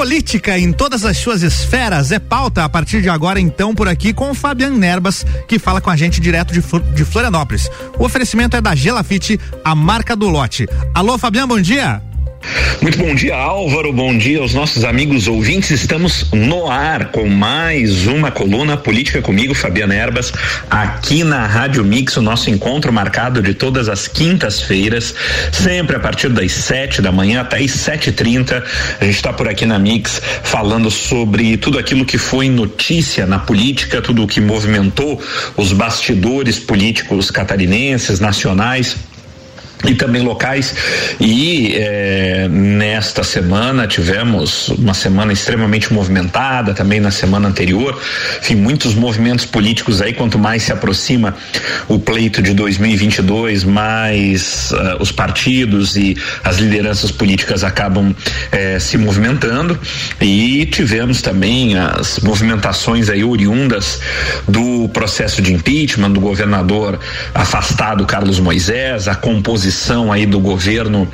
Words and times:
Política 0.00 0.58
em 0.58 0.72
todas 0.72 1.04
as 1.04 1.18
suas 1.18 1.42
esferas 1.42 2.10
é 2.10 2.18
pauta 2.18 2.64
a 2.64 2.68
partir 2.70 3.02
de 3.02 3.10
agora, 3.10 3.38
então, 3.38 3.74
por 3.74 3.86
aqui 3.86 4.14
com 4.14 4.30
o 4.30 4.34
Fabian 4.34 4.70
Nerbas, 4.70 5.26
que 5.46 5.58
fala 5.58 5.78
com 5.78 5.90
a 5.90 5.96
gente 5.96 6.22
direto 6.22 6.54
de, 6.54 6.62
de 6.94 7.04
Florianópolis. 7.04 7.70
O 7.98 8.04
oferecimento 8.06 8.56
é 8.56 8.62
da 8.62 8.74
Gelafite, 8.74 9.38
a 9.62 9.74
marca 9.74 10.16
do 10.16 10.26
lote. 10.26 10.66
Alô, 10.94 11.18
Fabian, 11.18 11.46
bom 11.46 11.60
dia. 11.60 12.00
Muito 12.82 12.96
bom 12.96 13.14
dia, 13.14 13.36
Álvaro. 13.36 13.92
Bom 13.92 14.16
dia 14.16 14.40
aos 14.40 14.54
nossos 14.54 14.84
amigos 14.84 15.28
ouvintes. 15.28 15.70
Estamos 15.70 16.24
no 16.32 16.70
ar 16.70 17.10
com 17.10 17.28
mais 17.28 18.06
uma 18.06 18.30
coluna 18.30 18.74
política 18.74 19.20
comigo, 19.20 19.54
Fabiana 19.54 19.94
Erbas, 19.94 20.32
aqui 20.70 21.22
na 21.22 21.46
Rádio 21.46 21.84
Mix, 21.84 22.16
o 22.16 22.22
nosso 22.22 22.48
encontro 22.48 22.90
marcado 22.90 23.42
de 23.42 23.52
todas 23.52 23.86
as 23.86 24.08
quintas-feiras, 24.08 25.14
sempre 25.52 25.96
a 25.96 26.00
partir 26.00 26.30
das 26.30 26.52
sete 26.52 27.02
da 27.02 27.12
manhã 27.12 27.42
até 27.42 27.58
as 27.58 27.72
sete 27.72 28.08
e 28.08 28.12
trinta. 28.12 28.64
A 28.98 29.04
gente 29.04 29.16
está 29.16 29.32
por 29.32 29.46
aqui 29.46 29.66
na 29.66 29.78
Mix 29.78 30.22
falando 30.42 30.90
sobre 30.90 31.58
tudo 31.58 31.78
aquilo 31.78 32.06
que 32.06 32.16
foi 32.16 32.48
notícia 32.48 33.26
na 33.26 33.38
política, 33.38 34.00
tudo 34.00 34.22
o 34.22 34.26
que 34.26 34.40
movimentou 34.40 35.22
os 35.54 35.74
bastidores 35.74 36.58
políticos 36.58 37.30
catarinenses, 37.30 38.20
nacionais 38.20 38.96
e 39.88 39.94
também 39.94 40.22
locais. 40.22 40.74
E 41.18 41.74
é, 41.76 42.48
nesta 42.48 43.22
semana 43.22 43.86
tivemos 43.86 44.68
uma 44.68 44.94
semana 44.94 45.32
extremamente 45.32 45.92
movimentada, 45.92 46.74
também 46.74 47.00
na 47.00 47.10
semana 47.10 47.48
anterior. 47.48 48.00
Enfim, 48.40 48.56
muitos 48.56 48.94
movimentos 48.94 49.44
políticos 49.44 50.02
aí. 50.02 50.12
Quanto 50.12 50.38
mais 50.38 50.64
se 50.64 50.72
aproxima 50.72 51.34
o 51.88 51.98
pleito 51.98 52.42
de 52.42 52.52
2022, 52.52 53.64
mais 53.64 54.70
uh, 54.72 55.00
os 55.00 55.10
partidos 55.10 55.96
e 55.96 56.16
as 56.44 56.58
lideranças 56.58 57.10
políticas 57.10 57.64
acabam 57.64 58.14
eh, 58.52 58.78
se 58.78 58.98
movimentando. 58.98 59.78
E 60.20 60.66
tivemos 60.66 61.22
também 61.22 61.76
as 61.78 62.18
movimentações 62.20 63.08
aí 63.08 63.24
oriundas 63.24 64.00
do 64.46 64.88
processo 64.88 65.40
de 65.40 65.52
impeachment 65.52 66.10
do 66.10 66.20
governador 66.20 66.98
afastado 67.34 68.04
Carlos 68.06 68.38
Moisés, 68.38 69.08
a 69.08 69.14
composição 69.14 69.69
posição 69.70 70.12
aí 70.12 70.26
do 70.26 70.40
governo 70.40 71.06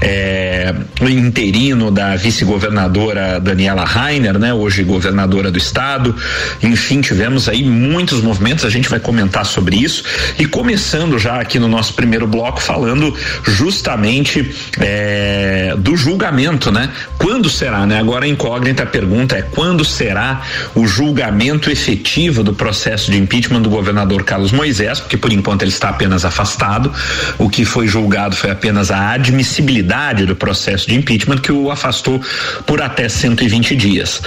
é, 0.00 0.72
interino 1.02 1.90
da 1.90 2.14
vice-governadora 2.14 3.40
Daniela 3.40 3.84
Rainer, 3.84 4.38
né? 4.38 4.54
Hoje 4.54 4.84
governadora 4.84 5.50
do 5.50 5.58
estado. 5.58 6.14
Enfim, 6.62 7.00
tivemos 7.00 7.48
aí 7.48 7.64
muitos 7.64 8.22
movimentos, 8.22 8.64
a 8.64 8.70
gente 8.70 8.88
vai 8.88 9.00
comentar 9.00 9.44
sobre 9.44 9.76
isso 9.76 10.04
e 10.38 10.46
começando 10.46 11.18
já 11.18 11.40
aqui 11.40 11.58
no 11.58 11.66
nosso 11.66 11.94
primeiro 11.94 12.28
bloco 12.28 12.62
falando 12.62 13.12
justamente 13.42 14.54
é, 14.78 15.74
do 15.76 15.96
julgamento, 15.96 16.70
né? 16.70 16.88
Quando 17.18 17.50
será, 17.50 17.86
né? 17.86 17.98
Agora 17.98 18.24
a 18.24 18.28
incógnita 18.28 18.86
pergunta 18.86 19.36
é 19.36 19.42
quando 19.42 19.84
será 19.84 20.42
o 20.76 20.86
julgamento 20.86 21.70
efetivo 21.70 22.44
do 22.44 22.54
processo 22.54 23.10
de 23.10 23.18
impeachment 23.18 23.62
do 23.62 23.70
governador 23.70 24.22
Carlos 24.22 24.52
Moisés, 24.52 25.00
porque 25.00 25.16
por 25.16 25.32
enquanto 25.32 25.62
ele 25.62 25.72
está 25.72 25.88
apenas 25.88 26.24
afastado, 26.24 26.92
o 27.36 27.48
que 27.48 27.64
foi 27.64 27.88
julgado 27.96 28.36
foi 28.36 28.50
apenas 28.50 28.90
a 28.90 29.12
admissibilidade 29.12 30.26
do 30.26 30.36
processo 30.36 30.86
de 30.86 30.94
impeachment 30.94 31.38
que 31.38 31.50
o 31.50 31.70
afastou 31.70 32.20
por 32.66 32.82
até 32.82 33.08
120 33.08 33.74
dias. 33.74 34.20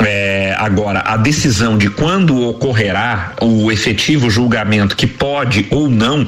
É, 0.00 0.56
agora, 0.58 1.00
a 1.06 1.16
decisão 1.16 1.78
de 1.78 1.88
quando 1.88 2.48
ocorrerá 2.48 3.34
o 3.40 3.70
efetivo 3.70 4.28
julgamento 4.28 4.96
que 4.96 5.06
pode 5.06 5.66
ou 5.70 5.88
não 5.88 6.26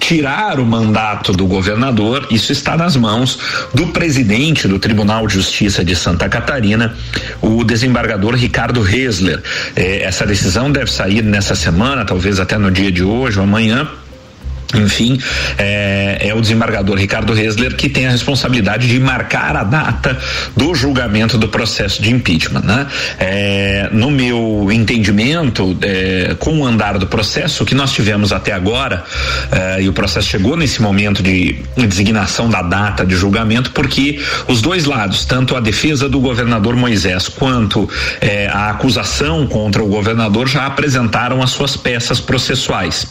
tirar 0.00 0.58
o 0.58 0.66
mandato 0.66 1.32
do 1.32 1.46
governador, 1.46 2.26
isso 2.30 2.50
está 2.50 2.76
nas 2.76 2.96
mãos 2.96 3.38
do 3.72 3.86
presidente 3.86 4.66
do 4.66 4.78
Tribunal 4.78 5.26
de 5.28 5.34
Justiça 5.34 5.84
de 5.84 5.94
Santa 5.94 6.28
Catarina, 6.28 6.94
o 7.40 7.62
desembargador 7.62 8.34
Ricardo 8.34 8.82
Resler. 8.82 9.40
É, 9.76 10.02
essa 10.02 10.26
decisão 10.26 10.70
deve 10.70 10.90
sair 10.90 11.22
nessa 11.22 11.54
semana, 11.54 12.04
talvez 12.04 12.40
até 12.40 12.58
no 12.58 12.72
dia 12.72 12.90
de 12.90 13.04
hoje 13.04 13.38
ou 13.38 13.44
amanhã 13.44 13.88
enfim, 14.74 15.18
é, 15.58 16.28
é, 16.28 16.34
o 16.34 16.40
desembargador 16.40 16.96
Ricardo 16.96 17.32
Resler 17.32 17.76
que 17.76 17.88
tem 17.88 18.06
a 18.06 18.10
responsabilidade 18.10 18.88
de 18.88 18.98
marcar 18.98 19.56
a 19.56 19.64
data 19.64 20.18
do 20.56 20.74
julgamento 20.74 21.38
do 21.38 21.48
processo 21.48 22.02
de 22.02 22.12
impeachment. 22.12 22.62
Né? 22.62 22.86
É, 23.18 23.88
no 23.92 24.10
meu 24.10 24.68
entendimento, 24.72 25.76
é, 25.82 26.34
com 26.38 26.60
o 26.60 26.66
andar 26.66 26.98
do 26.98 27.06
processo, 27.06 27.64
que 27.64 27.74
nós 27.74 27.92
tivemos 27.92 28.32
até 28.32 28.52
agora, 28.52 29.04
é, 29.50 29.82
e 29.82 29.88
o 29.88 29.92
processo 29.92 30.28
chegou 30.28 30.56
nesse 30.56 30.80
momento 30.80 31.22
de 31.22 31.58
designação 31.76 32.48
da 32.48 32.62
data 32.62 33.04
de 33.04 33.14
julgamento, 33.14 33.70
porque 33.70 34.20
os 34.48 34.60
dois 34.60 34.84
lados, 34.84 35.24
tanto 35.24 35.56
a 35.56 35.60
defesa 35.60 36.08
do 36.08 36.20
governador 36.20 36.76
Moisés 36.76 37.28
quanto 37.28 37.88
é, 38.20 38.48
a 38.48 38.70
acusação 38.70 39.46
contra 39.46 39.82
o 39.82 39.86
governador, 39.86 40.48
já 40.48 40.66
apresentaram 40.66 41.42
as 41.42 41.50
suas 41.50 41.76
peças 41.76 42.20
processuais. 42.20 43.06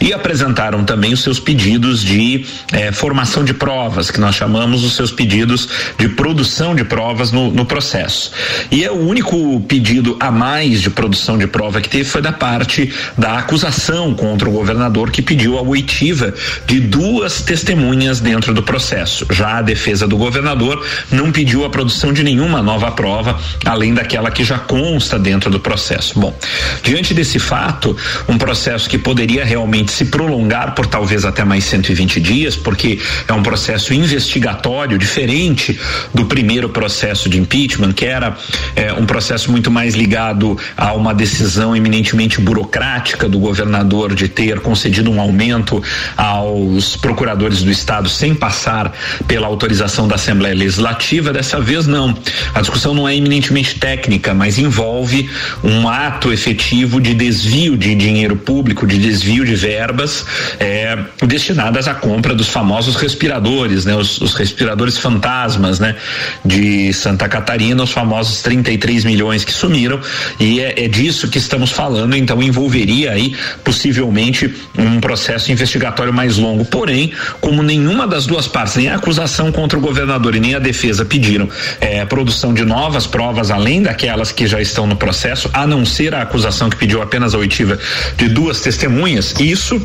E 0.00 0.12
apresentaram 0.12 0.84
também 0.88 1.12
os 1.12 1.22
seus 1.22 1.38
pedidos 1.38 2.02
de 2.02 2.46
eh, 2.72 2.90
formação 2.92 3.44
de 3.44 3.52
provas, 3.52 4.10
que 4.10 4.18
nós 4.18 4.34
chamamos 4.34 4.82
os 4.82 4.96
seus 4.96 5.12
pedidos 5.12 5.68
de 5.98 6.08
produção 6.08 6.74
de 6.74 6.82
provas 6.82 7.30
no, 7.30 7.52
no 7.52 7.66
processo. 7.66 8.32
E 8.70 8.82
é 8.82 8.90
o 8.90 8.96
único 8.96 9.60
pedido 9.68 10.16
a 10.18 10.30
mais 10.30 10.80
de 10.80 10.88
produção 10.88 11.36
de 11.36 11.46
prova 11.46 11.82
que 11.82 11.90
teve 11.90 12.04
foi 12.04 12.22
da 12.22 12.32
parte 12.32 12.90
da 13.18 13.38
acusação 13.38 14.14
contra 14.14 14.48
o 14.48 14.52
governador 14.52 15.10
que 15.10 15.20
pediu 15.20 15.58
a 15.58 15.62
oitiva 15.62 16.32
de 16.66 16.80
duas 16.80 17.42
testemunhas 17.42 18.18
dentro 18.20 18.54
do 18.54 18.62
processo. 18.62 19.26
Já 19.30 19.58
a 19.58 19.62
defesa 19.62 20.08
do 20.08 20.16
governador 20.16 20.82
não 21.10 21.30
pediu 21.30 21.66
a 21.66 21.70
produção 21.70 22.14
de 22.14 22.24
nenhuma 22.24 22.62
nova 22.62 22.90
prova, 22.92 23.38
além 23.66 23.92
daquela 23.92 24.30
que 24.30 24.42
já 24.42 24.58
consta 24.58 25.18
dentro 25.18 25.50
do 25.50 25.60
processo. 25.60 26.18
Bom, 26.18 26.34
diante 26.82 27.12
desse 27.12 27.38
fato, 27.38 27.94
um 28.26 28.38
processo 28.38 28.88
que 28.88 28.96
poderia 28.96 29.44
realmente 29.44 29.92
se 29.92 30.06
prolongar 30.06 30.77
por 30.78 30.86
talvez 30.86 31.24
até 31.24 31.44
mais 31.44 31.64
120 31.64 32.20
dias, 32.20 32.54
porque 32.54 33.00
é 33.26 33.32
um 33.32 33.42
processo 33.42 33.92
investigatório 33.92 34.96
diferente 34.96 35.76
do 36.14 36.26
primeiro 36.26 36.68
processo 36.68 37.28
de 37.28 37.36
impeachment, 37.36 37.92
que 37.92 38.04
era 38.04 38.36
é, 38.76 38.92
um 38.92 39.04
processo 39.04 39.50
muito 39.50 39.72
mais 39.72 39.96
ligado 39.96 40.56
a 40.76 40.92
uma 40.92 41.12
decisão 41.12 41.74
eminentemente 41.74 42.40
burocrática 42.40 43.28
do 43.28 43.40
governador 43.40 44.14
de 44.14 44.28
ter 44.28 44.60
concedido 44.60 45.10
um 45.10 45.20
aumento 45.20 45.82
aos 46.16 46.94
procuradores 46.94 47.64
do 47.64 47.72
estado 47.72 48.08
sem 48.08 48.32
passar 48.32 48.92
pela 49.26 49.48
autorização 49.48 50.06
da 50.06 50.14
Assembleia 50.14 50.54
Legislativa. 50.54 51.32
Dessa 51.32 51.58
vez 51.58 51.88
não. 51.88 52.16
A 52.54 52.60
discussão 52.60 52.94
não 52.94 53.08
é 53.08 53.16
eminentemente 53.16 53.80
técnica, 53.80 54.32
mas 54.32 54.58
envolve 54.58 55.28
um 55.64 55.88
ato 55.88 56.32
efetivo 56.32 57.00
de 57.00 57.14
desvio 57.14 57.76
de 57.76 57.96
dinheiro 57.96 58.36
público, 58.36 58.86
de 58.86 58.96
desvio 58.96 59.44
de 59.44 59.56
verbas. 59.56 60.24
É, 60.60 60.67
é, 60.68 60.98
destinadas 61.26 61.88
à 61.88 61.94
compra 61.94 62.34
dos 62.34 62.48
famosos 62.48 62.96
respiradores, 62.96 63.84
né? 63.86 63.96
Os, 63.96 64.20
os, 64.20 64.34
respiradores 64.34 64.98
fantasmas, 64.98 65.80
né? 65.80 65.96
De 66.44 66.92
Santa 66.92 67.28
Catarina, 67.28 67.82
os 67.82 67.90
famosos 67.90 68.42
33 68.42 69.04
milhões 69.04 69.44
que 69.44 69.52
sumiram 69.52 69.98
e 70.38 70.60
é, 70.60 70.84
é 70.84 70.88
disso 70.88 71.28
que 71.28 71.38
estamos 71.38 71.72
falando, 71.72 72.14
então 72.14 72.42
envolveria 72.42 73.12
aí 73.12 73.34
possivelmente 73.64 74.54
um 74.76 75.00
processo 75.00 75.50
investigatório 75.50 76.12
mais 76.12 76.36
longo. 76.36 76.64
Porém, 76.64 77.12
como 77.40 77.62
nenhuma 77.62 78.06
das 78.06 78.26
duas 78.26 78.46
partes, 78.46 78.76
nem 78.76 78.88
a 78.88 78.96
acusação 78.96 79.50
contra 79.50 79.78
o 79.78 79.82
governador 79.82 80.36
e 80.36 80.40
nem 80.40 80.54
a 80.54 80.58
defesa 80.58 81.04
pediram 81.04 81.48
é, 81.80 82.04
produção 82.04 82.52
de 82.52 82.64
novas 82.64 83.06
provas 83.06 83.50
além 83.50 83.82
daquelas 83.82 84.30
que 84.30 84.46
já 84.46 84.60
estão 84.60 84.86
no 84.86 84.96
processo, 84.96 85.48
a 85.52 85.66
não 85.66 85.86
ser 85.86 86.14
a 86.14 86.22
acusação 86.22 86.68
que 86.68 86.76
pediu 86.76 87.00
apenas 87.00 87.34
a 87.34 87.38
oitiva 87.38 87.78
de 88.16 88.28
duas 88.28 88.60
testemunhas, 88.60 89.34
isso 89.40 89.80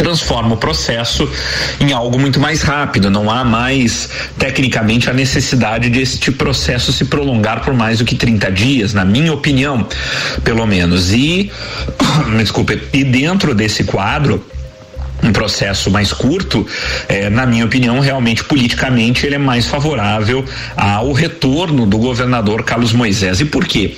transforma 0.00 0.54
o 0.54 0.56
processo 0.56 1.30
em 1.78 1.92
algo 1.92 2.18
muito 2.18 2.40
mais 2.40 2.62
rápido. 2.62 3.10
Não 3.10 3.30
há 3.30 3.44
mais, 3.44 4.08
tecnicamente, 4.38 5.10
a 5.10 5.12
necessidade 5.12 5.90
de 5.90 6.00
este 6.00 6.32
processo 6.32 6.90
se 6.90 7.04
prolongar 7.04 7.62
por 7.62 7.74
mais 7.74 7.98
do 7.98 8.04
que 8.06 8.14
30 8.14 8.50
dias, 8.50 8.94
na 8.94 9.04
minha 9.04 9.30
opinião, 9.30 9.86
pelo 10.42 10.66
menos. 10.66 11.12
E, 11.12 11.52
desculpe, 12.38 12.82
e 12.94 13.04
dentro 13.04 13.54
desse 13.54 13.84
quadro, 13.84 14.42
um 15.22 15.32
processo 15.32 15.90
mais 15.90 16.12
curto, 16.12 16.66
é, 17.08 17.28
na 17.28 17.46
minha 17.46 17.64
opinião, 17.64 18.00
realmente 18.00 18.44
politicamente 18.44 19.26
ele 19.26 19.34
é 19.34 19.38
mais 19.38 19.66
favorável 19.66 20.44
ao 20.76 21.12
retorno 21.12 21.86
do 21.86 21.98
governador 21.98 22.64
Carlos 22.64 22.92
Moisés. 22.92 23.40
E 23.40 23.44
por 23.44 23.66
quê? 23.66 23.96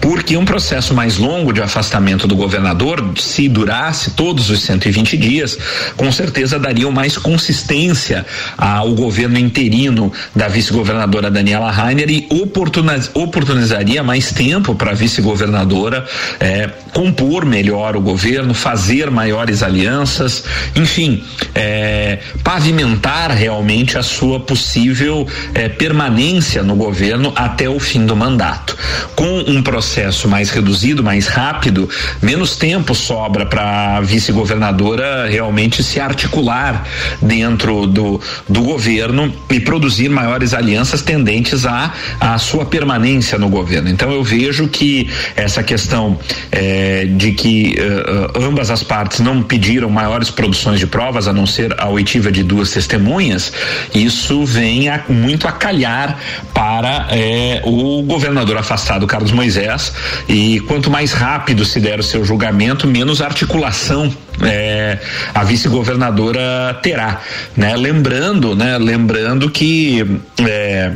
Porque 0.00 0.36
um 0.36 0.44
processo 0.44 0.94
mais 0.94 1.16
longo 1.16 1.52
de 1.52 1.60
afastamento 1.60 2.26
do 2.26 2.36
governador, 2.36 3.12
se 3.18 3.48
durasse 3.48 4.12
todos 4.12 4.50
os 4.50 4.62
120 4.62 5.16
dias, 5.16 5.58
com 5.96 6.10
certeza 6.10 6.58
daria 6.58 6.90
mais 6.90 7.16
consistência 7.16 8.24
ao 8.56 8.94
governo 8.94 9.38
interino 9.38 10.12
da 10.34 10.48
vice-governadora 10.48 11.30
Daniela 11.30 11.70
Rainer 11.70 12.10
e 12.10 12.26
oportuniz, 12.30 13.10
oportunizaria 13.14 14.02
mais 14.02 14.32
tempo 14.32 14.74
para 14.74 14.92
a 14.92 14.94
vice-governadora 14.94 16.06
é, 16.38 16.70
compor 16.92 17.44
melhor 17.44 17.96
o 17.96 18.00
governo, 18.00 18.54
fazer 18.54 19.10
maiores 19.10 19.62
alianças 19.62 20.44
enfim, 20.76 21.22
é, 21.54 22.18
pavimentar 22.44 23.30
realmente 23.30 23.98
a 23.98 24.02
sua 24.02 24.40
possível 24.40 25.26
é, 25.54 25.68
permanência 25.68 26.62
no 26.62 26.74
governo 26.74 27.32
até 27.34 27.68
o 27.68 27.78
fim 27.80 28.06
do 28.06 28.14
mandato. 28.14 28.76
Com 29.14 29.40
um 29.46 29.62
processo 29.62 30.28
mais 30.28 30.50
reduzido, 30.50 31.02
mais 31.02 31.26
rápido, 31.26 31.88
menos 32.22 32.56
tempo 32.56 32.94
sobra 32.94 33.46
para 33.46 33.96
a 33.96 34.00
vice-governadora 34.00 35.28
realmente 35.28 35.82
se 35.82 36.00
articular 36.00 36.86
dentro 37.20 37.86
do, 37.86 38.20
do 38.48 38.62
governo 38.62 39.32
e 39.50 39.60
produzir 39.60 40.08
maiores 40.08 40.54
alianças 40.54 41.02
tendentes 41.02 41.66
à 41.66 41.92
a, 42.20 42.34
a 42.34 42.38
sua 42.38 42.64
permanência 42.64 43.38
no 43.38 43.48
governo. 43.48 43.88
Então 43.88 44.10
eu 44.10 44.22
vejo 44.22 44.68
que 44.68 45.08
essa 45.34 45.62
questão 45.62 46.18
é, 46.52 47.06
de 47.06 47.32
que 47.32 47.76
uh, 47.78 48.44
ambas 48.44 48.70
as 48.70 48.82
partes 48.82 49.20
não 49.20 49.42
pediram 49.42 49.88
maiores 49.88 50.30
produções 50.30 50.49
de 50.50 50.86
provas, 50.86 51.28
a 51.28 51.32
não 51.32 51.46
ser 51.46 51.74
a 51.78 51.88
oitiva 51.88 52.30
de 52.30 52.42
duas 52.42 52.70
testemunhas, 52.70 53.52
isso 53.94 54.44
vem 54.44 54.88
a, 54.88 55.02
muito 55.08 55.46
a 55.46 55.52
calhar 55.52 56.18
para 56.52 57.08
é, 57.10 57.62
o 57.64 58.02
governador 58.02 58.56
afastado, 58.56 59.06
Carlos 59.06 59.32
Moisés, 59.32 59.92
e 60.28 60.60
quanto 60.60 60.90
mais 60.90 61.12
rápido 61.12 61.64
se 61.64 61.80
der 61.80 62.00
o 62.00 62.02
seu 62.02 62.24
julgamento, 62.24 62.86
menos 62.86 63.20
articulação 63.20 64.12
é, 64.42 64.98
a 65.34 65.44
vice-governadora 65.44 66.78
terá, 66.82 67.20
né? 67.56 67.76
Lembrando, 67.76 68.54
né? 68.54 68.78
Lembrando 68.78 69.50
que 69.50 70.04
é, 70.40 70.92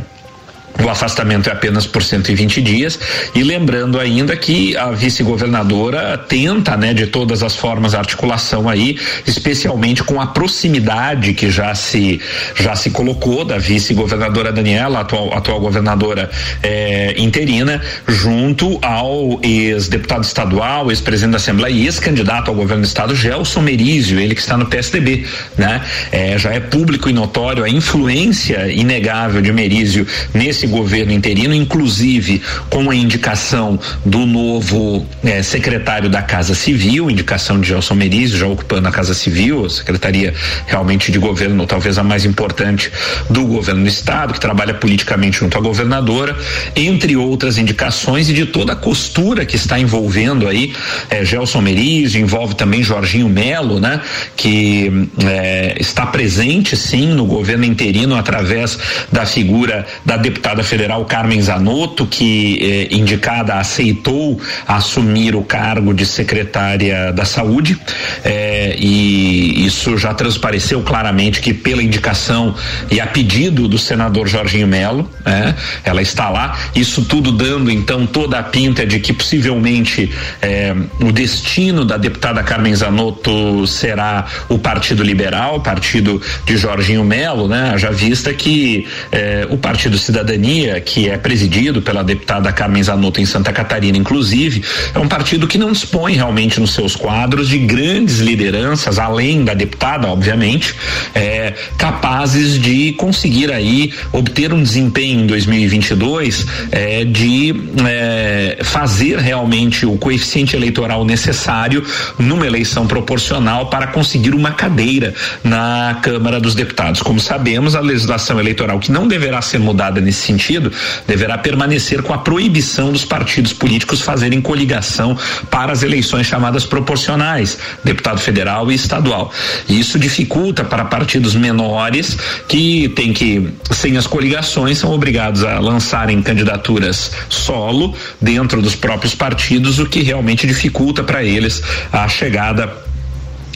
o 0.82 0.88
afastamento 0.88 1.49
é 1.49 1.53
apenas 1.53 1.87
por 1.87 2.03
120 2.03 2.61
dias 2.61 2.99
e 3.35 3.43
lembrando 3.43 3.99
ainda 3.99 4.37
que 4.37 4.76
a 4.76 4.91
vice-governadora 4.91 6.19
tenta, 6.19 6.76
né, 6.76 6.93
de 6.93 7.06
todas 7.06 7.43
as 7.43 7.55
formas 7.55 7.94
a 7.94 7.99
articulação 7.99 8.69
aí, 8.69 8.99
especialmente 9.26 10.03
com 10.03 10.21
a 10.21 10.26
proximidade 10.26 11.32
que 11.32 11.50
já 11.50 11.75
se 11.75 12.21
já 12.56 12.75
se 12.75 12.91
colocou 12.91 13.44
da 13.44 13.56
vice-governadora 13.56 14.53
Daniela, 14.53 15.00
atual 15.00 15.32
atual 15.35 15.61
governadora 15.61 16.31
eh, 16.62 17.15
interina, 17.19 17.81
junto 18.09 18.79
ao 18.82 19.41
ex-deputado 19.43 20.25
estadual, 20.25 20.91
ex-presidente 20.91 21.32
da 21.32 21.37
Assembleia 21.37 21.73
e 21.73 21.85
ex-candidato 21.85 22.49
ao 22.49 22.55
governo 22.55 22.82
do 22.82 22.87
estado 22.87 23.15
Gelson 23.15 23.61
Merizio, 23.61 24.19
ele 24.19 24.35
que 24.35 24.41
está 24.41 24.56
no 24.56 24.67
PSDB, 24.67 25.27
né? 25.56 25.82
Eh, 26.11 26.37
já 26.37 26.53
é 26.53 26.61
público 26.61 27.09
e 27.09 27.12
notório 27.12 27.65
a 27.65 27.69
influência 27.69 28.70
inegável 28.70 29.41
de 29.41 29.53
Merizio 29.53 30.06
nesse 30.32 30.64
esse 30.65 30.67
governo 30.67 31.13
interino, 31.13 31.55
inclusive 31.55 32.43
com 32.71 32.91
a 32.91 32.95
indicação 32.95 33.79
do 34.05 34.27
novo 34.27 35.07
eh, 35.23 35.43
secretário 35.43 36.09
da 36.09 36.23
Casa 36.23 36.55
Civil, 36.55 37.11
indicação 37.11 37.61
de 37.61 37.69
Gelson 37.69 37.95
Merizio, 37.95 38.39
já 38.39 38.47
ocupando 38.47 38.89
a 38.89 38.91
Casa 38.91 39.15
Civil, 39.15 39.67
a 39.67 39.71
secretaria 39.71 40.33
realmente 40.67 41.13
de 41.13 41.19
governo, 41.19 41.67
talvez 41.67 41.99
a 41.99 42.03
mais 42.03 42.25
importante 42.25 42.91
do 43.29 43.45
governo 43.45 43.83
do 43.83 43.89
estado, 43.89 44.33
que 44.33 44.41
trabalha 44.41 44.75
politicamente 44.75 45.39
junto 45.39 45.57
à 45.59 45.61
governadora, 45.61 46.37
entre 46.75 47.17
outras 47.17 47.59
indicações 47.59 48.31
e 48.31 48.33
de 48.33 48.47
toda 48.47 48.73
a 48.73 48.77
costura 48.77 49.45
que 49.45 49.57
está 49.57 49.79
envolvendo 49.79 50.49
aí 50.49 50.73
eh, 51.11 51.25
Gelson 51.25 51.61
Merizio, 51.61 52.21
envolve 52.21 52.55
também 52.55 52.83
Jorginho 52.83 53.29
Melo, 53.29 53.79
né, 53.79 54.01
que 54.37 55.09
eh, 55.23 55.77
está 55.79 56.07
presente 56.07 56.77
sim 56.77 57.09
no 57.09 57.27
governo 57.27 57.65
interino 57.65 58.17
através 58.17 58.79
da 59.13 59.27
figura 59.27 59.87
da 60.05 60.17
deputada 60.17 60.54
deputada 60.55 60.62
federal 60.62 61.05
Carmen 61.05 61.41
Zanotto, 61.43 62.06
que 62.06 62.59
eh, 62.91 62.95
indicada 62.95 63.55
aceitou 63.55 64.41
assumir 64.67 65.35
o 65.35 65.43
cargo 65.43 65.93
de 65.93 66.06
secretária 66.06 67.12
da 67.12 67.25
Saúde, 67.25 67.79
eh, 68.25 68.77
e 68.79 69.67
isso 69.67 69.99
já 69.99 70.15
transpareceu 70.15 70.83
claramente 70.83 71.41
que 71.41 71.53
pela 71.53 71.83
indicação 71.83 72.55
e 72.91 73.01
a 73.01 73.06
pedido 73.06 73.67
do 73.67 73.79
senador 73.79 74.29
Jorginho 74.29 74.67
Melo, 74.67 75.09
né, 75.25 75.55
ela 75.83 76.01
está 76.01 76.29
lá. 76.29 76.56
Isso 76.75 77.05
tudo 77.05 77.33
dando 77.33 77.71
então 77.71 78.06
toda 78.06 78.39
a 78.39 78.43
pinta 78.43 78.87
de 78.87 79.01
que 79.01 79.12
possivelmente 79.12 80.11
eh, 80.41 80.75
o 81.01 81.11
destino 81.11 81.85
da 81.85 81.97
deputada 81.97 82.43
Carmen 82.43 82.75
Zanotto 82.75 83.67
será 83.67 84.27
o 84.49 84.59
Partido 84.59 85.03
Liberal, 85.03 85.61
partido 85.61 86.21
de 86.47 86.56
Jorginho 86.56 87.05
Melo, 87.05 87.49
né? 87.49 87.75
Já 87.77 87.91
vista 87.91 88.33
que 88.33 88.87
eh, 89.11 89.47
o 89.51 89.56
Partido 89.56 89.99
Cidadania 89.99 90.44
Cidadania, 90.44 90.81
que 90.81 91.08
é 91.08 91.17
presidido 91.17 91.81
pela 91.81 92.05
deputada 92.05 92.52
Carmen 92.52 92.82
Zanotto 92.82 93.20
em 93.20 93.25
Santa 93.25 93.52
Catarina, 93.52 93.96
inclusive, 93.96 94.62
é 94.94 94.99
um 94.99 95.08
partido 95.08 95.46
que 95.49 95.56
não 95.56 95.73
dispõe 95.73 96.14
realmente 96.14 96.61
nos 96.61 96.75
seus 96.75 96.94
quadros 96.94 97.49
de 97.49 97.58
grandes 97.58 98.19
lideranças, 98.19 98.99
além 98.99 99.43
da 99.43 99.55
deputada, 99.55 100.06
obviamente, 100.06 100.75
é, 101.14 101.55
capazes 101.79 102.61
de 102.61 102.93
conseguir 102.93 103.50
aí 103.50 103.93
obter 104.12 104.52
um 104.52 104.62
desempenho 104.62 105.20
em 105.20 105.26
2022 105.26 106.46
é, 106.70 107.05
de 107.05 107.55
é, 107.88 108.58
fazer 108.62 109.19
realmente 109.19 109.87
o 109.87 109.96
coeficiente 109.96 110.55
eleitoral 110.55 111.05
necessário 111.05 111.82
numa 112.19 112.46
eleição 112.46 112.87
proporcional 112.87 113.70
para 113.70 113.87
conseguir 113.87 114.35
uma 114.35 114.52
cadeira 114.52 115.14
na 115.43 115.99
Câmara 116.02 116.38
dos 116.38 116.55
Deputados. 116.55 117.00
Como 117.00 117.19
sabemos, 117.19 117.75
a 117.75 117.81
legislação 117.81 118.38
eleitoral 118.38 118.79
que 118.79 118.93
não 118.93 119.08
deverá 119.08 119.41
ser 119.41 119.58
mudada 119.58 120.00
nesse 120.00 120.34
sentido, 120.35 120.73
deverá 121.07 121.39
permanecer 121.39 122.03
com 122.03 122.13
a 122.13 122.19
proibição 122.19 122.93
dos 122.93 123.05
partidos 123.05 123.53
políticos 123.53 124.01
fazerem 124.01 124.41
coligação 124.41 125.17
para 125.51 125.73
as 125.73 125.83
eleições 125.83 126.27
chamadas 126.27 126.67
proporcionais, 126.67 127.59
deputado 127.83 128.19
federal 128.19 128.71
e 128.71 128.75
estadual. 128.75 129.33
Isso 129.69 129.99
dificulta 129.99 130.65
para 130.65 130.85
partidos 130.85 131.35
menores 131.35 132.17
que 132.49 132.89
têm 132.91 133.13
que, 133.13 133.49
sem 133.71 133.97
as 133.97 134.07
coligações, 134.07 134.79
são 134.79 134.93
obrigados 134.93 135.45
a 135.45 135.59
lançarem 135.59 136.21
candidaturas 136.23 137.13
solo 137.29 137.95
dentro 138.21 138.61
dos 138.61 138.75
próprios 138.75 139.15
partidos, 139.15 139.79
o 139.79 139.87
que 139.87 140.03
realmente 140.03 140.47
dificulta 140.47 141.03
para 141.03 141.23
eles 141.23 141.63
a 141.93 142.09
chegada 142.09 142.94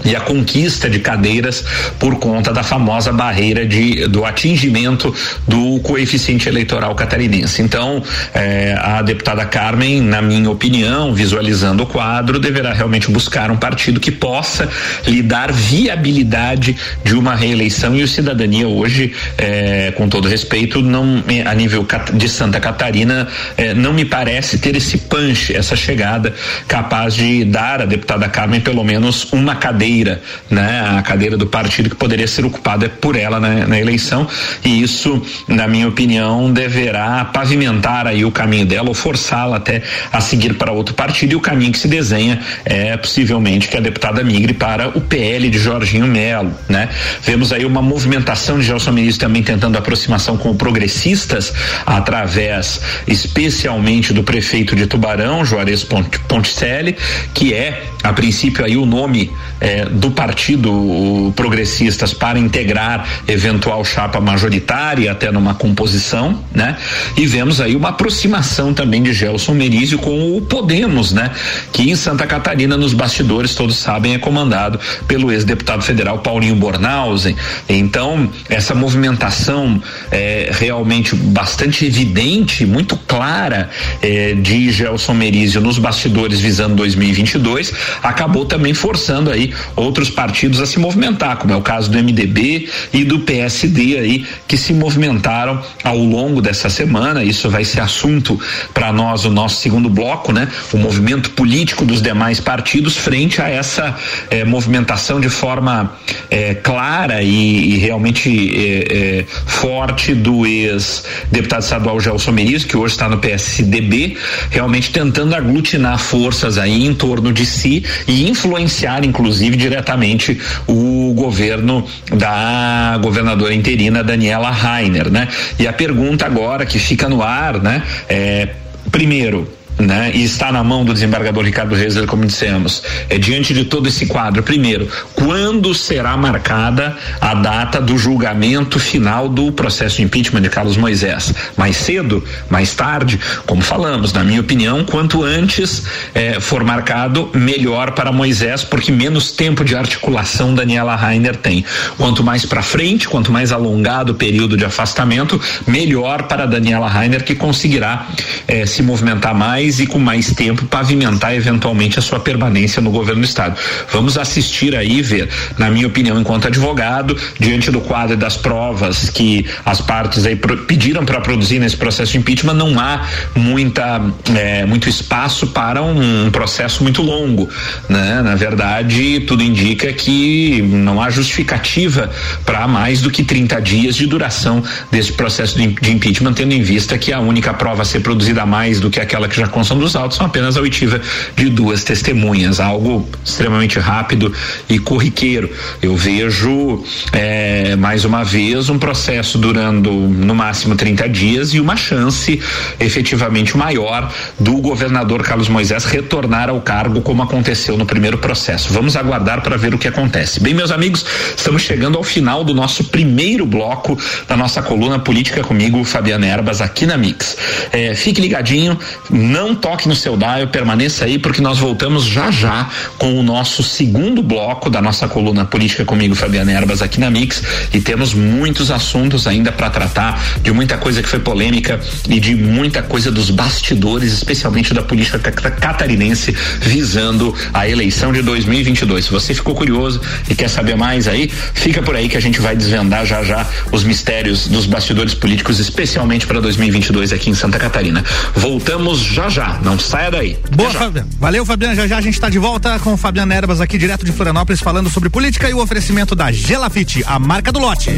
e 0.04 0.14
a 0.14 0.20
conquista 0.20 0.88
de 0.88 0.98
cadeiras 0.98 1.64
por 1.98 2.16
conta 2.16 2.52
da 2.52 2.62
famosa 2.62 3.12
barreira 3.12 3.66
de, 3.66 4.06
do 4.06 4.24
atingimento 4.24 5.14
do 5.46 5.80
coeficiente 5.80 6.48
eleitoral 6.48 6.94
catarinense. 6.94 7.62
Então, 7.62 8.02
eh, 8.34 8.76
a 8.78 9.02
deputada 9.02 9.44
Carmen, 9.44 10.00
na 10.00 10.22
minha 10.22 10.50
opinião, 10.50 11.12
visualizando 11.12 11.82
o 11.82 11.86
quadro, 11.86 12.38
deverá 12.38 12.72
realmente 12.72 13.10
buscar 13.10 13.50
um 13.50 13.56
partido 13.56 13.98
que 13.98 14.10
possa 14.10 14.68
lhe 15.06 15.22
dar 15.22 15.52
viabilidade 15.52 16.76
de 17.04 17.14
uma 17.14 17.34
reeleição 17.34 17.94
e 17.96 18.02
o 18.02 18.08
cidadania 18.08 18.68
hoje, 18.68 19.12
eh, 19.36 19.92
com 19.96 20.08
todo 20.08 20.28
respeito, 20.28 20.80
não 20.80 21.24
a 21.44 21.54
nível 21.54 21.86
de 22.14 22.28
Santa 22.28 22.60
Catarina, 22.60 23.26
eh, 23.56 23.74
não 23.74 23.92
me 23.92 24.04
parece 24.04 24.58
ter 24.58 24.76
esse 24.76 24.98
punch, 24.98 25.54
essa 25.54 25.74
chegada 25.74 26.32
capaz 26.66 27.14
de 27.14 27.44
dar 27.44 27.82
à 27.82 27.84
deputada 27.84 28.28
Carmen 28.28 28.60
pelo 28.60 28.84
menos 28.84 29.32
uma 29.32 29.56
cadeira 29.56 29.87
cadeira, 29.88 30.20
né? 30.50 30.98
A 30.98 31.02
cadeira 31.02 31.36
do 31.36 31.46
partido 31.46 31.88
que 31.88 31.96
poderia 31.96 32.26
ser 32.26 32.44
ocupada 32.44 32.88
por 32.88 33.16
ela 33.16 33.40
na, 33.40 33.66
na 33.66 33.80
eleição 33.80 34.26
e 34.64 34.82
isso, 34.82 35.22
na 35.46 35.66
minha 35.66 35.88
opinião, 35.88 36.52
deverá 36.52 37.24
pavimentar 37.24 38.06
aí 38.06 38.24
o 38.24 38.30
caminho 38.30 38.66
dela 38.66 38.88
ou 38.88 38.94
forçá-la 38.94 39.56
até 39.56 39.82
a 40.12 40.20
seguir 40.20 40.54
para 40.54 40.72
outro 40.72 40.94
partido 40.94 41.32
e 41.32 41.36
o 41.36 41.40
caminho 41.40 41.72
que 41.72 41.78
se 41.78 41.88
desenha 41.88 42.40
é 42.64 42.96
possivelmente 42.96 43.68
que 43.68 43.76
a 43.76 43.80
deputada 43.80 44.22
migre 44.22 44.52
para 44.52 44.88
o 44.88 45.00
PL 45.00 45.48
de 45.48 45.58
Jorginho 45.58 46.06
Melo, 46.06 46.52
né? 46.68 46.88
Vemos 47.22 47.52
aí 47.52 47.64
uma 47.64 47.80
movimentação 47.80 48.58
de 48.58 48.66
Gelson 48.66 48.92
Ministro 48.92 49.26
também 49.26 49.42
tentando 49.42 49.78
aproximação 49.78 50.36
com 50.36 50.54
progressistas 50.56 51.52
através 51.86 52.80
especialmente 53.06 54.12
do 54.12 54.22
prefeito 54.22 54.76
de 54.76 54.86
Tubarão, 54.86 55.44
Juarez 55.44 55.86
Ponticelli, 56.28 56.96
que 57.32 57.54
é 57.54 57.84
a 58.02 58.12
princípio 58.12 58.64
aí 58.64 58.76
o 58.76 58.86
nome 58.86 59.30
é, 59.78 59.84
do 59.84 60.10
partido 60.10 61.32
progressistas 61.36 62.12
para 62.12 62.38
integrar 62.38 63.06
eventual 63.26 63.84
chapa 63.84 64.20
majoritária 64.20 65.10
até 65.10 65.30
numa 65.30 65.54
composição, 65.54 66.42
né? 66.52 66.76
E 67.16 67.26
vemos 67.26 67.60
aí 67.60 67.76
uma 67.76 67.90
aproximação 67.90 68.74
também 68.74 69.02
de 69.02 69.12
Gelson 69.12 69.54
Merizio 69.54 69.98
com 69.98 70.36
o 70.36 70.42
Podemos, 70.42 71.12
né? 71.12 71.30
Que 71.72 71.90
em 71.90 71.94
Santa 71.96 72.26
Catarina 72.26 72.76
nos 72.76 72.92
bastidores 72.92 73.54
todos 73.54 73.76
sabem 73.76 74.14
é 74.14 74.18
comandado 74.18 74.78
pelo 75.06 75.30
ex-deputado 75.30 75.82
federal 75.82 76.18
Paulinho 76.18 76.56
Bornhausen. 76.56 77.36
Então 77.68 78.30
essa 78.48 78.74
movimentação 78.74 79.80
é 80.10 80.50
realmente 80.52 81.14
bastante 81.14 81.86
evidente, 81.86 82.66
muito 82.66 82.96
clara 82.96 83.70
é, 84.02 84.34
de 84.34 84.70
Gelson 84.70 85.14
Merizio 85.14 85.60
nos 85.60 85.78
bastidores 85.78 86.40
visando 86.40 86.74
2022 86.76 87.72
acabou 88.02 88.44
também 88.44 88.74
forçando 88.74 89.30
aí 89.30 89.38
aí 89.38 89.54
outros 89.76 90.10
partidos 90.10 90.60
a 90.60 90.66
se 90.66 90.78
movimentar, 90.78 91.36
como 91.36 91.52
é 91.52 91.56
o 91.56 91.62
caso 91.62 91.90
do 91.90 91.98
MDB 91.98 92.68
e 92.92 93.04
do 93.04 93.20
PSD 93.20 93.98
aí, 93.98 94.26
que 94.46 94.56
se 94.56 94.72
movimentaram 94.72 95.60
ao 95.84 95.98
longo 95.98 96.40
dessa 96.40 96.68
semana. 96.68 97.22
Isso 97.22 97.48
vai 97.48 97.64
ser 97.64 97.80
assunto 97.80 98.38
para 98.72 98.92
nós, 98.92 99.24
o 99.24 99.30
nosso 99.30 99.60
segundo 99.60 99.88
bloco, 99.88 100.32
né? 100.32 100.48
O 100.72 100.78
movimento 100.78 101.30
político 101.30 101.84
dos 101.84 102.00
demais 102.00 102.40
partidos 102.40 102.96
frente 102.96 103.40
a 103.40 103.48
essa 103.48 103.96
eh, 104.30 104.44
movimentação 104.44 105.20
de 105.20 105.28
forma 105.28 105.92
eh, 106.30 106.54
clara 106.54 107.22
e, 107.22 107.74
e 107.74 107.76
realmente 107.78 108.28
eh, 108.56 109.24
forte 109.46 110.14
do 110.14 110.46
ex-deputado 110.46 111.62
estadual 111.62 112.00
Gelson 112.00 112.32
Meriz, 112.32 112.64
que 112.64 112.76
hoje 112.76 112.94
está 112.94 113.08
no 113.08 113.18
PSDB, 113.18 114.16
realmente 114.50 114.90
tentando 114.90 115.34
aglutinar 115.34 115.98
forças 115.98 116.58
aí 116.58 116.84
em 116.84 116.94
torno 116.94 117.32
de 117.32 117.44
si 117.44 117.84
e 118.06 118.28
influenciar, 118.28 119.04
inclusive, 119.04 119.56
diretamente 119.58 120.40
o 120.66 121.12
governo 121.14 121.84
da 122.14 122.98
governadora 123.02 123.52
interina 123.52 124.02
Daniela 124.02 124.50
Rainer, 124.50 125.10
né? 125.10 125.28
E 125.58 125.66
a 125.66 125.72
pergunta 125.72 126.24
agora 126.24 126.64
que 126.64 126.78
fica 126.78 127.08
no 127.08 127.22
ar, 127.22 127.60
né? 127.60 127.82
É, 128.08 128.48
primeiro, 128.90 129.57
né? 129.78 130.10
E 130.12 130.24
está 130.24 130.50
na 130.50 130.64
mão 130.64 130.84
do 130.84 130.92
desembargador 130.92 131.44
Ricardo 131.44 131.74
Reis, 131.74 131.94
como 132.06 132.26
dissemos. 132.26 132.82
É 133.08 133.16
diante 133.16 133.54
de 133.54 133.64
todo 133.64 133.88
esse 133.88 134.06
quadro, 134.06 134.42
primeiro, 134.42 134.88
quando 135.14 135.74
será 135.74 136.16
marcada 136.16 136.96
a 137.20 137.34
data 137.34 137.80
do 137.80 137.96
julgamento 137.96 138.78
final 138.78 139.28
do 139.28 139.52
processo 139.52 139.96
de 139.96 140.02
impeachment 140.02 140.42
de 140.42 140.48
Carlos 140.48 140.76
Moisés? 140.76 141.32
Mais 141.56 141.76
cedo, 141.76 142.24
mais 142.50 142.74
tarde, 142.74 143.20
como 143.46 143.62
falamos, 143.62 144.12
na 144.12 144.24
minha 144.24 144.40
opinião, 144.40 144.84
quanto 144.84 145.22
antes 145.22 145.84
eh, 146.14 146.40
for 146.40 146.64
marcado, 146.64 147.30
melhor 147.34 147.92
para 147.92 148.10
Moisés, 148.10 148.64
porque 148.64 148.90
menos 148.90 149.30
tempo 149.32 149.64
de 149.64 149.76
articulação 149.76 150.54
Daniela 150.54 150.96
Rainer 150.96 151.36
tem. 151.36 151.64
Quanto 151.96 152.24
mais 152.24 152.44
para 152.44 152.62
frente, 152.62 153.08
quanto 153.08 153.30
mais 153.30 153.52
alongado 153.52 154.12
o 154.12 154.14
período 154.14 154.56
de 154.56 154.64
afastamento, 154.64 155.40
melhor 155.66 156.24
para 156.24 156.46
Daniela 156.46 156.88
Rainer, 156.88 157.24
que 157.24 157.34
conseguirá 157.34 158.08
eh, 158.46 158.66
se 158.66 158.82
movimentar 158.82 159.34
mais 159.34 159.67
mais 159.68 159.80
e 159.80 159.86
com 159.86 159.98
mais 159.98 160.32
tempo 160.32 160.64
pavimentar 160.66 161.34
eventualmente 161.34 161.98
a 161.98 162.02
sua 162.02 162.18
permanência 162.18 162.80
no 162.80 162.90
governo 162.90 163.20
do 163.20 163.24
estado. 163.24 163.58
Vamos 163.92 164.16
assistir 164.16 164.74
aí 164.74 165.02
ver, 165.02 165.28
na 165.58 165.70
minha 165.70 165.86
opinião, 165.86 166.18
enquanto 166.18 166.46
advogado, 166.46 167.16
diante 167.38 167.70
do 167.70 167.80
quadro 167.80 168.16
das 168.16 168.36
provas 168.36 169.10
que 169.10 169.44
as 169.64 169.80
partes 169.80 170.24
aí 170.24 170.36
pediram 170.66 171.04
para 171.04 171.20
produzir 171.20 171.58
nesse 171.58 171.76
processo 171.76 172.12
de 172.12 172.18
impeachment, 172.18 172.54
não 172.54 172.80
há 172.80 173.06
muita 173.34 174.00
é, 174.34 174.64
muito 174.64 174.88
espaço 174.88 175.48
para 175.48 175.82
um, 175.82 176.26
um 176.26 176.30
processo 176.30 176.82
muito 176.82 177.02
longo, 177.02 177.48
né? 177.88 178.22
Na 178.22 178.34
verdade, 178.34 179.20
tudo 179.20 179.42
indica 179.42 179.92
que 179.92 180.62
não 180.62 181.00
há 181.00 181.10
justificativa 181.10 182.10
para 182.44 182.66
mais 182.66 183.02
do 183.02 183.10
que 183.10 183.22
30 183.22 183.60
dias 183.60 183.96
de 183.96 184.06
duração 184.06 184.62
desse 184.90 185.12
processo 185.12 185.58
de, 185.58 185.66
de 185.66 185.92
impeachment, 185.92 186.32
tendo 186.32 186.54
em 186.54 186.62
vista 186.62 186.96
que 186.96 187.12
a 187.12 187.20
única 187.20 187.52
prova 187.52 187.82
a 187.82 187.84
ser 187.84 188.00
produzida 188.00 188.46
mais 188.46 188.80
do 188.80 188.90
que 188.90 189.00
aquela 189.00 189.28
que 189.28 189.36
já 189.36 189.46
Constituição 189.58 189.78
dos 189.78 189.96
Autos 189.96 190.16
são 190.16 190.26
apenas 190.26 190.56
a 190.56 190.60
oitiva 190.60 191.00
de 191.36 191.48
duas 191.50 191.82
testemunhas, 191.82 192.60
algo 192.60 193.08
extremamente 193.24 193.78
rápido 193.78 194.32
e 194.68 194.78
corriqueiro. 194.78 195.50
Eu 195.82 195.96
vejo 195.96 196.84
é, 197.12 197.74
mais 197.76 198.04
uma 198.04 198.24
vez 198.24 198.70
um 198.70 198.78
processo 198.78 199.36
durando 199.36 199.90
no 199.90 200.34
máximo 200.34 200.76
30 200.76 201.08
dias 201.08 201.54
e 201.54 201.60
uma 201.60 201.76
chance 201.76 202.40
efetivamente 202.78 203.56
maior 203.56 204.12
do 204.38 204.58
governador 204.58 205.22
Carlos 205.22 205.48
Moisés 205.48 205.84
retornar 205.84 206.48
ao 206.48 206.60
cargo 206.60 207.00
como 207.00 207.22
aconteceu 207.22 207.76
no 207.76 207.84
primeiro 207.84 208.18
processo. 208.18 208.72
Vamos 208.72 208.96
aguardar 208.96 209.42
para 209.42 209.56
ver 209.56 209.74
o 209.74 209.78
que 209.78 209.88
acontece. 209.88 210.40
Bem, 210.40 210.54
meus 210.54 210.70
amigos, 210.70 211.04
estamos 211.36 211.62
chegando 211.62 211.98
ao 211.98 212.04
final 212.04 212.44
do 212.44 212.54
nosso 212.54 212.84
primeiro 212.84 213.44
bloco 213.44 213.98
da 214.26 214.36
nossa 214.36 214.62
coluna 214.62 214.98
política 214.98 215.42
comigo, 215.42 215.82
Fabiana 215.84 216.26
Erbas, 216.26 216.60
aqui 216.60 216.86
na 216.86 216.96
Mix. 216.96 217.36
É, 217.72 217.94
fique 217.94 218.20
ligadinho, 218.20 218.78
não 219.10 219.47
não 219.48 219.54
toque 219.54 219.88
no 219.88 219.96
seu 219.96 220.14
dial, 220.14 220.46
permaneça 220.48 221.06
aí, 221.06 221.18
porque 221.18 221.40
nós 221.40 221.58
voltamos 221.58 222.04
já 222.04 222.30
já 222.30 222.68
com 222.98 223.18
o 223.18 223.22
nosso 223.22 223.62
segundo 223.62 224.22
bloco 224.22 224.68
da 224.68 224.82
nossa 224.82 225.08
coluna 225.08 225.46
Política 225.46 225.86
comigo, 225.86 226.14
Fabiana 226.14 226.52
Erbas, 226.52 226.82
aqui 226.82 227.00
na 227.00 227.10
Mix. 227.10 227.42
E 227.72 227.80
temos 227.80 228.12
muitos 228.12 228.70
assuntos 228.70 229.26
ainda 229.26 229.50
para 229.50 229.70
tratar, 229.70 230.22
de 230.42 230.52
muita 230.52 230.76
coisa 230.76 231.02
que 231.02 231.08
foi 231.08 231.18
polêmica 231.20 231.80
e 232.08 232.20
de 232.20 232.34
muita 232.34 232.82
coisa 232.82 233.10
dos 233.10 233.30
bastidores, 233.30 234.12
especialmente 234.12 234.74
da 234.74 234.82
política 234.82 235.18
catarinense, 235.18 236.36
visando 236.60 237.34
a 237.54 237.66
eleição 237.66 238.12
de 238.12 238.20
2022. 238.20 239.06
Se 239.06 239.10
você 239.10 239.32
ficou 239.32 239.54
curioso 239.54 240.00
e 240.28 240.34
quer 240.34 240.48
saber 240.48 240.76
mais 240.76 241.08
aí, 241.08 241.30
fica 241.54 241.82
por 241.82 241.96
aí 241.96 242.08
que 242.08 242.18
a 242.18 242.20
gente 242.20 242.38
vai 242.38 242.54
desvendar 242.54 243.06
já 243.06 243.22
já 243.22 243.46
os 243.72 243.82
mistérios 243.82 244.46
dos 244.46 244.66
bastidores 244.66 245.14
políticos, 245.14 245.58
especialmente 245.58 246.26
para 246.26 246.38
2022 246.38 247.14
aqui 247.14 247.30
em 247.30 247.34
Santa 247.34 247.58
Catarina. 247.58 248.04
Voltamos 248.34 248.98
já 248.98 249.30
já 249.30 249.37
já. 249.38 249.60
Não 249.62 249.78
saia 249.78 250.10
daí. 250.10 250.36
Boa, 250.50 250.70
Fabiano. 250.70 251.08
Valeu, 251.20 251.46
Fabiano. 251.46 251.74
Já 251.76 251.86
já 251.86 251.98
a 251.98 252.00
gente 252.00 252.14
está 252.14 252.28
de 252.28 252.38
volta 252.38 252.78
com 252.80 252.94
o 252.94 252.96
Fabiano 252.96 253.32
Erbas 253.32 253.60
aqui 253.60 253.78
direto 253.78 254.04
de 254.04 254.10
Florianópolis 254.10 254.60
falando 254.60 254.90
sobre 254.90 255.08
política 255.08 255.48
e 255.48 255.54
o 255.54 255.62
oferecimento 255.62 256.16
da 256.16 256.32
Gelafite, 256.32 257.04
a 257.06 257.18
marca 257.18 257.52
do 257.52 257.60
lote. 257.60 257.90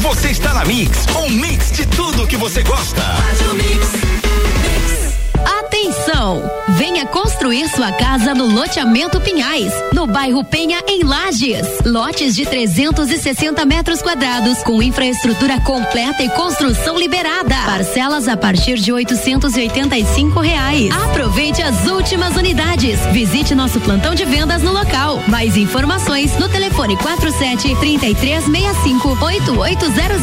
Você 0.00 0.28
está 0.28 0.52
na 0.52 0.64
Mix, 0.66 1.06
um 1.16 1.30
mix 1.30 1.72
de 1.72 1.86
tudo 1.86 2.26
que 2.26 2.36
você 2.36 2.62
gosta. 2.62 3.02
Atenção! 5.46 6.42
Venha 6.76 7.06
construir 7.06 7.68
sua 7.68 7.92
casa 7.92 8.34
no 8.34 8.46
loteamento 8.46 9.20
Pinhais, 9.20 9.72
no 9.92 10.06
bairro 10.06 10.44
Penha, 10.44 10.82
em 10.88 11.04
Lages. 11.04 11.66
Lotes 11.84 12.34
de 12.34 12.44
360 12.44 13.64
metros 13.64 14.02
quadrados, 14.02 14.58
com 14.64 14.82
infraestrutura 14.82 15.60
completa 15.60 16.22
e 16.22 16.28
construção 16.30 16.98
liberada. 16.98 17.54
Parcelas 17.64 18.26
a 18.26 18.36
partir 18.36 18.76
de 18.78 18.92
885 18.92 20.40
reais. 20.40 20.90
Aproveite 21.04 21.62
as 21.62 21.86
últimas 21.86 22.36
unidades. 22.36 22.98
Visite 23.12 23.54
nosso 23.54 23.80
plantão 23.80 24.14
de 24.14 24.24
vendas 24.24 24.62
no 24.62 24.72
local. 24.72 25.22
Mais 25.28 25.56
informações 25.56 26.36
no 26.38 26.48
telefone 26.48 26.96
47 26.96 27.76
3365 27.76 29.16
8800. 29.20 30.16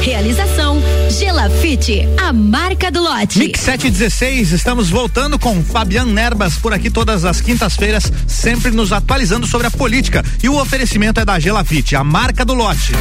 Realização 0.00 0.82
Gelafite, 1.10 2.08
a 2.16 2.32
marca 2.32 2.90
do 2.90 3.02
lote. 3.02 3.38
Mix 3.38 3.60
716, 3.60 4.61
estamos 4.62 4.90
voltando 4.90 5.40
com 5.40 5.60
Fabian 5.60 6.04
Nerbas 6.04 6.54
por 6.54 6.72
aqui 6.72 6.88
todas 6.88 7.24
as 7.24 7.40
quintas-feiras, 7.40 8.12
sempre 8.28 8.70
nos 8.70 8.92
atualizando 8.92 9.44
sobre 9.44 9.66
a 9.66 9.70
política. 9.72 10.24
E 10.40 10.48
o 10.48 10.56
oferecimento 10.56 11.18
é 11.18 11.24
da 11.24 11.36
Gelafite, 11.36 11.96
a 11.96 12.04
marca 12.04 12.44
do 12.44 12.54
lote. 12.54 12.92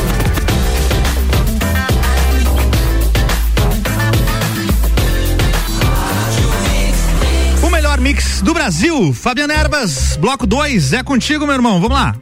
O 7.61 7.69
melhor 7.69 7.99
mix 7.99 8.41
do 8.41 8.55
Brasil. 8.55 9.13
Fabian 9.13 9.51
Erbas, 9.51 10.17
bloco 10.17 10.47
2, 10.47 10.93
é 10.93 11.03
contigo, 11.03 11.45
meu 11.45 11.53
irmão. 11.53 11.79
Vamos 11.79 11.95
lá. 11.95 12.15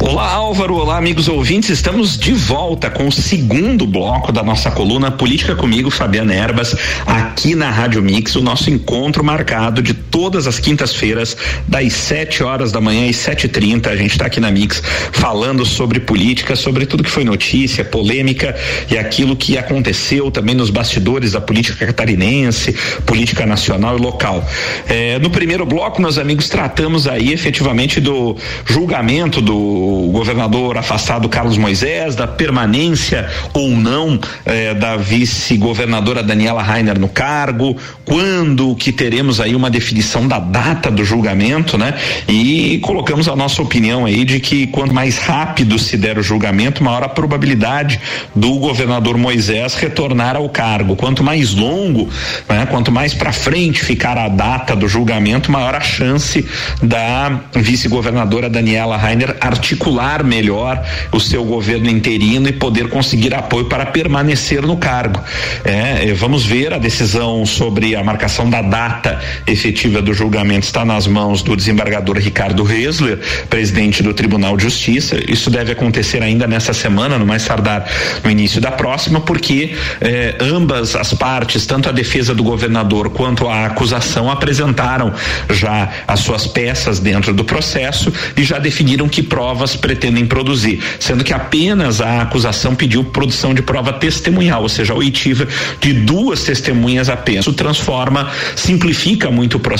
Olá, 0.00 0.32
Álvaro. 0.32 0.76
Olá, 0.76 0.96
amigos 0.96 1.28
ouvintes. 1.28 1.70
Estamos 1.70 2.16
de 2.16 2.32
volta 2.32 2.88
com 2.88 3.08
o 3.08 3.12
segundo 3.12 3.84
bloco 3.84 4.30
da 4.30 4.44
nossa 4.44 4.70
coluna 4.70 5.10
Política 5.10 5.56
comigo, 5.56 5.90
Fabiana 5.90 6.32
Erbas, 6.32 6.76
aqui 7.04 7.56
na 7.56 7.68
Rádio 7.68 8.00
Mix, 8.00 8.36
o 8.36 8.40
nosso 8.40 8.70
encontro 8.70 9.24
marcado 9.24 9.82
de 9.82 9.92
todas 10.18 10.48
as 10.48 10.58
quintas-feiras, 10.58 11.36
das 11.68 11.92
7 11.92 12.42
horas 12.42 12.72
da 12.72 12.80
manhã 12.80 13.06
e 13.06 13.10
7h30. 13.10 13.86
A 13.86 13.94
gente 13.94 14.10
está 14.10 14.26
aqui 14.26 14.40
na 14.40 14.50
Mix 14.50 14.82
falando 15.12 15.64
sobre 15.64 16.00
política, 16.00 16.56
sobre 16.56 16.86
tudo 16.86 17.04
que 17.04 17.10
foi 17.10 17.22
notícia, 17.22 17.84
polêmica 17.84 18.52
e 18.90 18.98
aquilo 18.98 19.36
que 19.36 19.56
aconteceu 19.56 20.28
também 20.28 20.56
nos 20.56 20.70
bastidores 20.70 21.30
da 21.32 21.40
política 21.40 21.86
catarinense, 21.86 22.74
política 23.06 23.46
nacional 23.46 23.96
e 23.96 24.00
local. 24.00 24.44
É, 24.88 25.20
no 25.20 25.30
primeiro 25.30 25.64
bloco, 25.64 26.02
meus 26.02 26.18
amigos, 26.18 26.48
tratamos 26.48 27.06
aí 27.06 27.32
efetivamente 27.32 28.00
do 28.00 28.36
julgamento 28.64 29.40
do 29.40 30.10
governador 30.12 30.78
afastado 30.78 31.28
Carlos 31.28 31.56
Moisés, 31.56 32.16
da 32.16 32.26
permanência 32.26 33.30
ou 33.54 33.70
não 33.70 34.18
eh, 34.44 34.74
da 34.74 34.96
vice-governadora 34.96 36.24
Daniela 36.24 36.60
Rainer 36.60 36.98
no 36.98 37.08
cargo, 37.08 37.76
quando 38.04 38.74
que 38.74 38.90
teremos 38.90 39.40
aí 39.40 39.54
uma 39.54 39.70
definição 39.70 40.07
da 40.26 40.38
data 40.38 40.90
do 40.90 41.04
julgamento, 41.04 41.76
né? 41.76 41.94
E 42.26 42.78
colocamos 42.82 43.28
a 43.28 43.36
nossa 43.36 43.60
opinião 43.60 44.04
aí 44.04 44.24
de 44.24 44.40
que 44.40 44.66
quanto 44.68 44.94
mais 44.94 45.18
rápido 45.18 45.78
se 45.78 45.96
der 45.96 46.18
o 46.18 46.22
julgamento, 46.22 46.82
maior 46.82 47.02
a 47.02 47.08
probabilidade 47.08 48.00
do 48.34 48.54
governador 48.58 49.16
Moisés 49.18 49.74
retornar 49.74 50.36
ao 50.36 50.48
cargo. 50.48 50.96
Quanto 50.96 51.22
mais 51.22 51.54
longo, 51.54 52.08
né? 52.48 52.66
Quanto 52.66 52.90
mais 52.90 53.14
para 53.14 53.32
frente 53.32 53.84
ficar 53.84 54.16
a 54.16 54.28
data 54.28 54.74
do 54.74 54.88
julgamento, 54.88 55.50
maior 55.50 55.74
a 55.74 55.80
chance 55.80 56.44
da 56.82 57.40
vice-governadora 57.54 58.48
Daniela 58.48 58.96
Rainer 58.96 59.36
articular 59.40 60.24
melhor 60.24 60.82
o 61.12 61.20
seu 61.20 61.44
governo 61.44 61.90
interino 61.90 62.48
e 62.48 62.52
poder 62.52 62.88
conseguir 62.88 63.34
apoio 63.34 63.66
para 63.66 63.86
permanecer 63.86 64.62
no 64.62 64.76
cargo. 64.76 65.20
É, 65.64 66.12
vamos 66.14 66.44
ver 66.44 66.72
a 66.72 66.78
decisão 66.78 67.44
sobre 67.44 67.94
a 67.94 68.02
marcação 68.02 68.48
da 68.48 68.62
data 68.62 69.20
efetiva 69.46 69.97
do 70.02 70.14
julgamento 70.14 70.66
está 70.66 70.84
nas 70.84 71.06
mãos 71.06 71.42
do 71.42 71.56
desembargador 71.56 72.16
Ricardo 72.18 72.62
Resler, 72.62 73.18
presidente 73.48 74.02
do 74.02 74.14
Tribunal 74.14 74.56
de 74.56 74.64
Justiça. 74.64 75.16
Isso 75.30 75.50
deve 75.50 75.72
acontecer 75.72 76.22
ainda 76.22 76.46
nessa 76.46 76.72
semana, 76.72 77.18
no 77.18 77.26
mais 77.26 77.44
tardar 77.44 77.88
no 78.24 78.30
início 78.30 78.60
da 78.60 78.70
próxima, 78.70 79.20
porque 79.20 79.76
eh, 80.00 80.36
ambas 80.40 80.94
as 80.94 81.14
partes, 81.14 81.66
tanto 81.66 81.88
a 81.88 81.92
defesa 81.92 82.34
do 82.34 82.42
governador 82.42 83.10
quanto 83.10 83.48
a 83.48 83.66
acusação, 83.66 84.30
apresentaram 84.30 85.12
já 85.50 85.88
as 86.06 86.20
suas 86.20 86.46
peças 86.46 86.98
dentro 86.98 87.32
do 87.32 87.44
processo 87.44 88.12
e 88.36 88.44
já 88.44 88.58
definiram 88.58 89.08
que 89.08 89.22
provas 89.22 89.76
pretendem 89.76 90.26
produzir, 90.26 90.80
sendo 90.98 91.24
que 91.24 91.32
apenas 91.32 92.00
a 92.00 92.22
acusação 92.22 92.74
pediu 92.74 93.04
produção 93.04 93.54
de 93.54 93.62
prova 93.62 93.92
testemunhal, 93.92 94.62
ou 94.62 94.68
seja, 94.68 94.94
oitiva 94.94 95.46
de 95.80 95.92
duas 95.92 96.44
testemunhas 96.44 97.08
apenas. 97.08 97.44
Isso 97.44 97.52
transforma, 97.52 98.30
simplifica 98.56 99.30
muito 99.30 99.56
o 99.56 99.60
processo, 99.60 99.77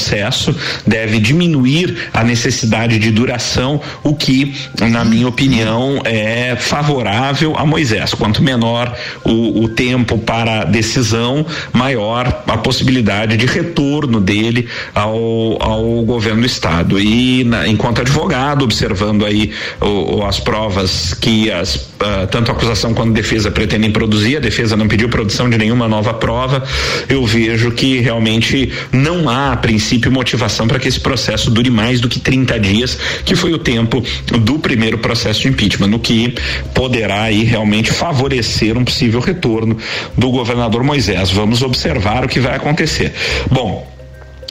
deve 0.86 1.18
diminuir 1.18 2.08
a 2.12 2.22
necessidade 2.24 2.98
de 2.98 3.10
duração, 3.10 3.80
o 4.02 4.14
que, 4.14 4.54
na 4.80 5.04
minha 5.04 5.28
opinião, 5.28 6.00
é 6.04 6.56
favorável 6.56 7.54
a 7.56 7.64
Moisés. 7.64 8.14
Quanto 8.14 8.42
menor 8.42 8.94
o, 9.24 9.64
o 9.64 9.68
tempo 9.68 10.18
para 10.18 10.64
decisão, 10.64 11.44
maior 11.72 12.42
a 12.46 12.56
possibilidade 12.56 13.36
de 13.36 13.46
retorno 13.46 14.20
dele 14.20 14.68
ao, 14.94 15.62
ao 15.62 16.02
governo 16.02 16.40
do 16.40 16.46
estado. 16.46 16.98
E 17.00 17.44
na, 17.44 17.66
enquanto 17.66 18.00
advogado, 18.00 18.62
observando 18.62 19.24
aí 19.24 19.52
o, 19.80 20.16
o, 20.16 20.26
as 20.26 20.38
provas 20.38 21.14
que 21.14 21.50
as, 21.50 21.76
uh, 21.76 22.26
tanto 22.30 22.50
a 22.50 22.54
acusação 22.54 22.94
quanto 22.94 23.10
a 23.10 23.14
defesa 23.14 23.50
pretendem 23.50 23.90
produzir, 23.90 24.36
a 24.36 24.40
defesa 24.40 24.76
não 24.76 24.88
pediu 24.88 25.08
produção 25.08 25.48
de 25.48 25.58
nenhuma 25.58 25.88
nova 25.88 26.14
prova, 26.14 26.62
eu 27.08 27.24
vejo 27.24 27.70
que 27.70 27.98
realmente 28.00 28.72
não 28.92 29.28
há, 29.28 29.56
princípio, 29.56 29.87
motivação 30.10 30.66
para 30.66 30.78
que 30.78 30.88
esse 30.88 31.00
processo 31.00 31.50
dure 31.50 31.70
mais 31.70 32.00
do 32.00 32.08
que 32.08 32.20
30 32.20 32.58
dias, 32.60 32.98
que 33.24 33.34
foi 33.34 33.52
o 33.52 33.58
tempo 33.58 34.02
do 34.40 34.58
primeiro 34.58 34.98
processo 34.98 35.42
de 35.42 35.48
impeachment, 35.48 35.88
no 35.88 35.98
que 35.98 36.34
poderá 36.74 37.22
aí 37.22 37.44
realmente 37.44 37.90
favorecer 37.90 38.76
um 38.76 38.84
possível 38.84 39.20
retorno 39.20 39.76
do 40.16 40.30
governador 40.30 40.82
Moisés. 40.82 41.30
Vamos 41.30 41.62
observar 41.62 42.24
o 42.24 42.28
que 42.28 42.40
vai 42.40 42.54
acontecer. 42.54 43.12
Bom, 43.50 43.97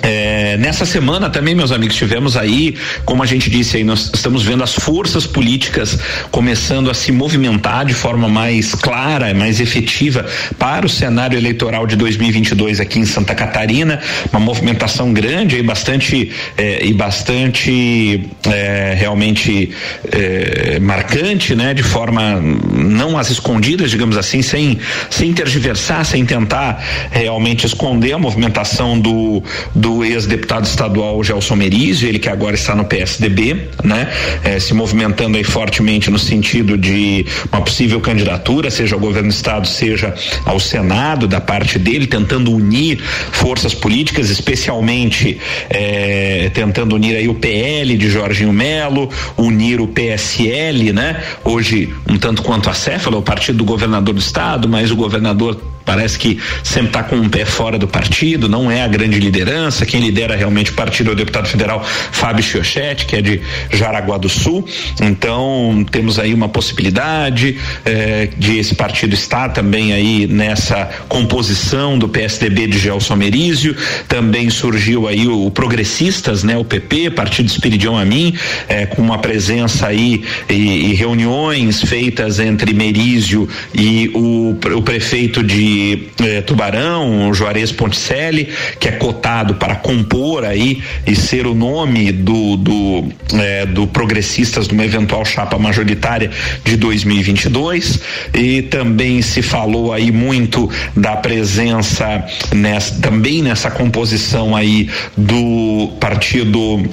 é, 0.02 0.58
nessa 0.58 0.86
semana 0.86 1.30
também, 1.30 1.56
meus 1.56 1.72
amigos, 1.72 1.96
tivemos 1.96 2.38
aí, 2.38 2.76
como 3.04 3.24
a 3.24 3.26
gente 3.26 3.50
disse 3.50 3.78
aí, 3.78 3.84
nós 3.84 4.12
estamos 4.14 4.44
vendo 4.44 4.64
as 4.64 4.74
forças 4.74 5.26
políticas 5.26 5.98
começando 6.30 6.92
a 6.92 6.94
se 6.94 7.12
movimentar 7.12 7.86
de 7.86 7.94
forma 7.94 8.28
mais 8.28 8.76
clara, 8.76 9.34
mais 9.34 9.60
efetiva 9.60 10.26
para 10.60 10.86
o 10.86 10.90
cenário 10.90 11.38
eleitoral 11.38 11.88
de 11.88 11.96
2022 11.96 12.80
aqui 12.80 13.00
em 13.00 13.06
Santa 13.06 13.34
Catarina, 13.34 14.00
uma 14.32 14.40
movimentação 14.40 15.12
grande 15.12 15.58
e 15.58 15.64
bastante 15.64 16.32
é, 16.58 16.86
e 16.86 16.94
bastante 16.94 18.30
é, 18.46 18.96
realmente 18.98 19.72
é, 20.12 20.80
marcante, 20.80 21.56
né? 21.56 21.74
De 21.74 21.84
forma 21.84 22.40
não 22.40 23.18
às 23.18 23.32
escondidas, 23.32 23.90
digamos 23.90 24.16
assim, 24.16 24.42
sem 24.42 24.78
sem 25.10 25.34
tergiversar, 25.34 26.06
sem 26.06 26.26
tentar 26.26 26.84
realmente 27.12 27.66
esconder 27.66 28.14
a 28.14 28.20
movimentação 28.20 29.00
do, 29.00 29.44
do 29.74 29.87
do 29.88 30.04
ex-deputado 30.04 30.66
estadual 30.66 31.24
Gelson 31.24 31.56
Merizio, 31.56 32.10
ele 32.10 32.20
que 32.20 32.28
agora 32.28 32.56
está 32.56 32.76
no 32.76 32.84
PSDB, 32.84 33.70
né? 33.86 34.12
Eh, 34.44 34.60
se 34.60 34.74
movimentando 34.74 35.38
aí 35.38 35.46
fortemente 35.46 36.12
no 36.12 36.20
sentido 36.20 36.78
de 36.78 37.26
uma 37.50 37.62
possível 37.62 38.02
candidatura, 38.02 38.70
seja 38.70 38.96
ao 38.96 39.00
governo 39.00 39.30
do 39.30 39.34
estado, 39.34 39.66
seja 39.66 40.14
ao 40.44 40.60
Senado, 40.60 41.26
da 41.26 41.40
parte 41.40 41.80
dele, 41.80 42.06
tentando 42.06 42.52
unir 42.52 43.00
forças 43.32 43.74
políticas, 43.74 44.30
especialmente 44.30 45.40
eh, 45.70 46.52
tentando 46.54 46.94
unir 46.94 47.16
aí 47.16 47.30
o 47.30 47.36
PL 47.36 47.96
de 47.96 48.10
Jorginho 48.10 48.52
Melo, 48.52 49.10
unir 49.38 49.80
o 49.80 49.88
PSL, 49.88 50.92
né? 50.92 51.24
Hoje, 51.46 51.94
um 52.10 52.18
tanto 52.18 52.42
quanto 52.42 52.70
a 52.70 52.74
Céfala, 52.74 53.16
o 53.16 53.22
partido 53.22 53.60
do 53.60 53.64
governador 53.64 54.14
do 54.14 54.20
estado, 54.20 54.68
mas 54.68 54.92
o 54.92 54.98
governador 54.98 55.77
parece 55.88 56.20
que 56.20 56.38
sempre 56.66 56.90
está 56.90 57.02
com 57.02 57.16
um 57.16 57.30
pé 57.30 57.46
fora 57.46 57.80
do 57.80 57.88
partido, 57.88 58.50
não 58.50 58.70
é 58.70 58.82
a 58.84 58.88
grande 58.90 59.22
liderança. 59.22 59.86
Quem 59.86 60.02
lidera 60.02 60.36
realmente 60.36 60.72
o 60.72 60.74
partido 60.74 61.12
é 61.12 61.14
o 61.14 61.16
deputado 61.16 61.48
federal 61.48 61.82
Fábio 62.12 62.44
Chiochetti, 62.44 63.06
que 63.06 63.16
é 63.16 63.22
de 63.22 63.42
Jaraguá 63.72 64.18
do 64.18 64.28
Sul. 64.28 64.68
Então, 65.02 65.86
temos 65.90 66.20
aí 66.20 66.34
uma 66.34 66.50
possibilidade 66.50 67.58
eh, 67.86 68.28
de 68.38 68.58
esse 68.58 68.76
partido 68.76 69.14
estar 69.14 69.50
também 69.54 69.94
aí 69.94 70.28
nessa 70.28 70.90
composição 71.08 71.98
do 71.98 72.10
PSDB 72.10 72.68
de 72.68 72.78
Gelson 72.80 73.16
Merizio. 73.16 73.74
Também 74.10 74.50
surgiu 74.50 75.08
aí 75.08 75.26
o, 75.26 75.46
o 75.46 75.52
Progressistas, 75.52 76.44
né, 76.44 76.58
o 76.58 76.66
PP, 76.66 77.12
Partido 77.12 77.48
Espiridião 77.48 77.98
Amin, 77.98 78.34
eh, 78.68 78.86
com 78.88 79.02
uma 79.02 79.20
presença 79.20 79.88
aí 79.88 80.26
e, 80.50 80.92
e 80.92 80.94
reuniões 80.96 81.82
feitas 81.82 82.40
entre 82.40 82.74
Merizio 82.74 83.48
e 83.74 84.12
o, 84.14 84.58
o 84.76 84.82
prefeito 84.82 85.42
de 85.42 85.77
eh, 86.20 86.42
Tubarão, 86.42 87.34
Juarez 87.34 87.72
Ponticelli, 87.72 88.50
que 88.80 88.88
é 88.88 88.92
cotado 88.92 89.56
para 89.56 89.76
compor 89.76 90.46
aí 90.46 90.82
e 91.06 91.16
ser 91.16 91.46
o 91.48 91.54
nome 91.54 92.12
do, 92.12 92.58
do, 92.58 93.06
eh, 93.34 93.66
do 93.66 93.88
Progressistas 93.88 94.68
numa 94.68 94.86
eventual 94.86 95.24
chapa 95.26 95.58
majoritária 95.58 96.30
de 96.64 96.78
2022. 96.78 98.00
E 98.34 98.62
também 98.64 99.22
se 99.22 99.42
falou 99.42 99.94
aí 99.94 100.12
muito 100.12 100.70
da 100.96 101.16
presença 101.16 102.26
nessa, 102.54 103.00
também 103.02 103.42
nessa 103.42 103.70
composição 103.72 104.56
aí 104.56 104.90
do 105.16 105.96
partido 106.00 106.88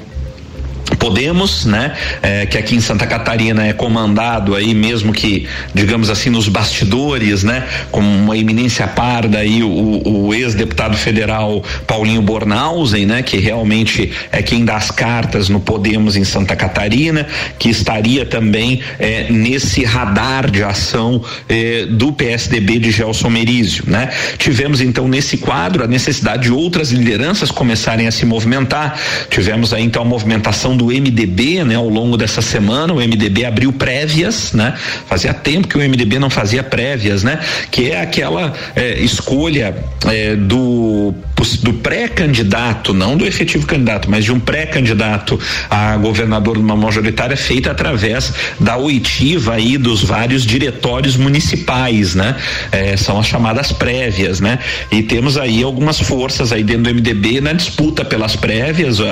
Podemos, 0.98 1.64
né? 1.64 1.94
É, 2.22 2.46
que 2.46 2.58
aqui 2.58 2.76
em 2.76 2.80
Santa 2.80 3.06
Catarina 3.06 3.66
é 3.66 3.72
comandado 3.72 4.54
aí 4.54 4.74
mesmo 4.74 5.12
que, 5.12 5.46
digamos 5.72 6.10
assim, 6.10 6.30
nos 6.30 6.48
bastidores, 6.48 7.42
né? 7.42 7.66
Com 7.90 8.00
uma 8.00 8.36
eminência 8.36 8.86
parda 8.86 9.38
aí 9.38 9.62
o, 9.62 10.02
o 10.04 10.34
ex-deputado 10.34 10.96
federal 10.96 11.62
Paulinho 11.86 12.20
Bornhausen, 12.20 13.06
né? 13.06 13.22
Que 13.22 13.38
realmente 13.38 14.12
é 14.30 14.42
quem 14.42 14.64
dá 14.64 14.76
as 14.76 14.90
cartas 14.90 15.48
no 15.48 15.58
Podemos 15.58 16.16
em 16.16 16.24
Santa 16.24 16.54
Catarina, 16.54 17.26
que 17.58 17.70
estaria 17.70 18.26
também 18.26 18.80
é, 18.98 19.30
nesse 19.30 19.84
radar 19.84 20.50
de 20.50 20.62
ação 20.62 21.22
é, 21.48 21.86
do 21.86 22.12
PSDB 22.12 22.78
de 22.78 22.90
Gelson 22.90 23.30
Merizio, 23.30 23.84
né? 23.86 24.10
Tivemos 24.38 24.80
então 24.80 25.08
nesse 25.08 25.38
quadro 25.38 25.82
a 25.84 25.86
necessidade 25.86 26.44
de 26.44 26.52
outras 26.52 26.90
lideranças 26.90 27.50
começarem 27.50 28.06
a 28.06 28.10
se 28.10 28.26
movimentar. 28.26 28.98
Tivemos 29.30 29.72
aí 29.72 29.82
então 29.82 30.02
a 30.02 30.04
movimentação 30.04 30.73
do 30.76 30.86
MDB, 30.86 31.64
né, 31.64 31.74
ao 31.74 31.88
longo 31.88 32.16
dessa 32.16 32.42
semana, 32.42 32.92
o 32.92 32.96
MDB 32.96 33.44
abriu 33.44 33.72
prévias, 33.72 34.52
né? 34.52 34.74
Fazia 35.06 35.32
tempo 35.34 35.68
que 35.68 35.76
o 35.76 35.80
MDB 35.80 36.18
não 36.18 36.30
fazia 36.30 36.62
prévias, 36.62 37.22
né? 37.22 37.40
Que 37.70 37.90
é 37.90 38.00
aquela 38.00 38.52
é, 38.74 39.00
escolha 39.00 39.74
é, 40.06 40.36
do 40.36 41.14
do 41.62 41.74
pré-candidato, 41.74 42.94
não 42.94 43.16
do 43.16 43.26
efetivo 43.26 43.66
candidato, 43.66 44.10
mas 44.10 44.24
de 44.24 44.32
um 44.32 44.40
pré-candidato 44.40 45.38
a 45.68 45.96
governador 45.96 46.56
numa 46.56 46.76
majoritária 46.76 47.36
feita 47.36 47.70
através 47.70 48.32
da 48.58 48.76
oitiva 48.78 49.54
aí 49.54 49.76
dos 49.76 50.02
vários 50.02 50.46
diretórios 50.46 51.16
municipais, 51.16 52.14
né? 52.14 52.36
É, 52.72 52.96
são 52.96 53.18
as 53.18 53.26
chamadas 53.26 53.72
prévias, 53.72 54.40
né? 54.40 54.58
E 54.90 55.02
temos 55.02 55.36
aí 55.36 55.62
algumas 55.62 56.00
forças 56.00 56.52
aí 56.52 56.62
dentro 56.62 56.84
do 56.84 56.94
MDB 56.94 57.40
na 57.40 57.52
disputa 57.52 58.04
pelas 58.04 58.36
prévias. 58.36 58.98
Uh, 59.00 59.04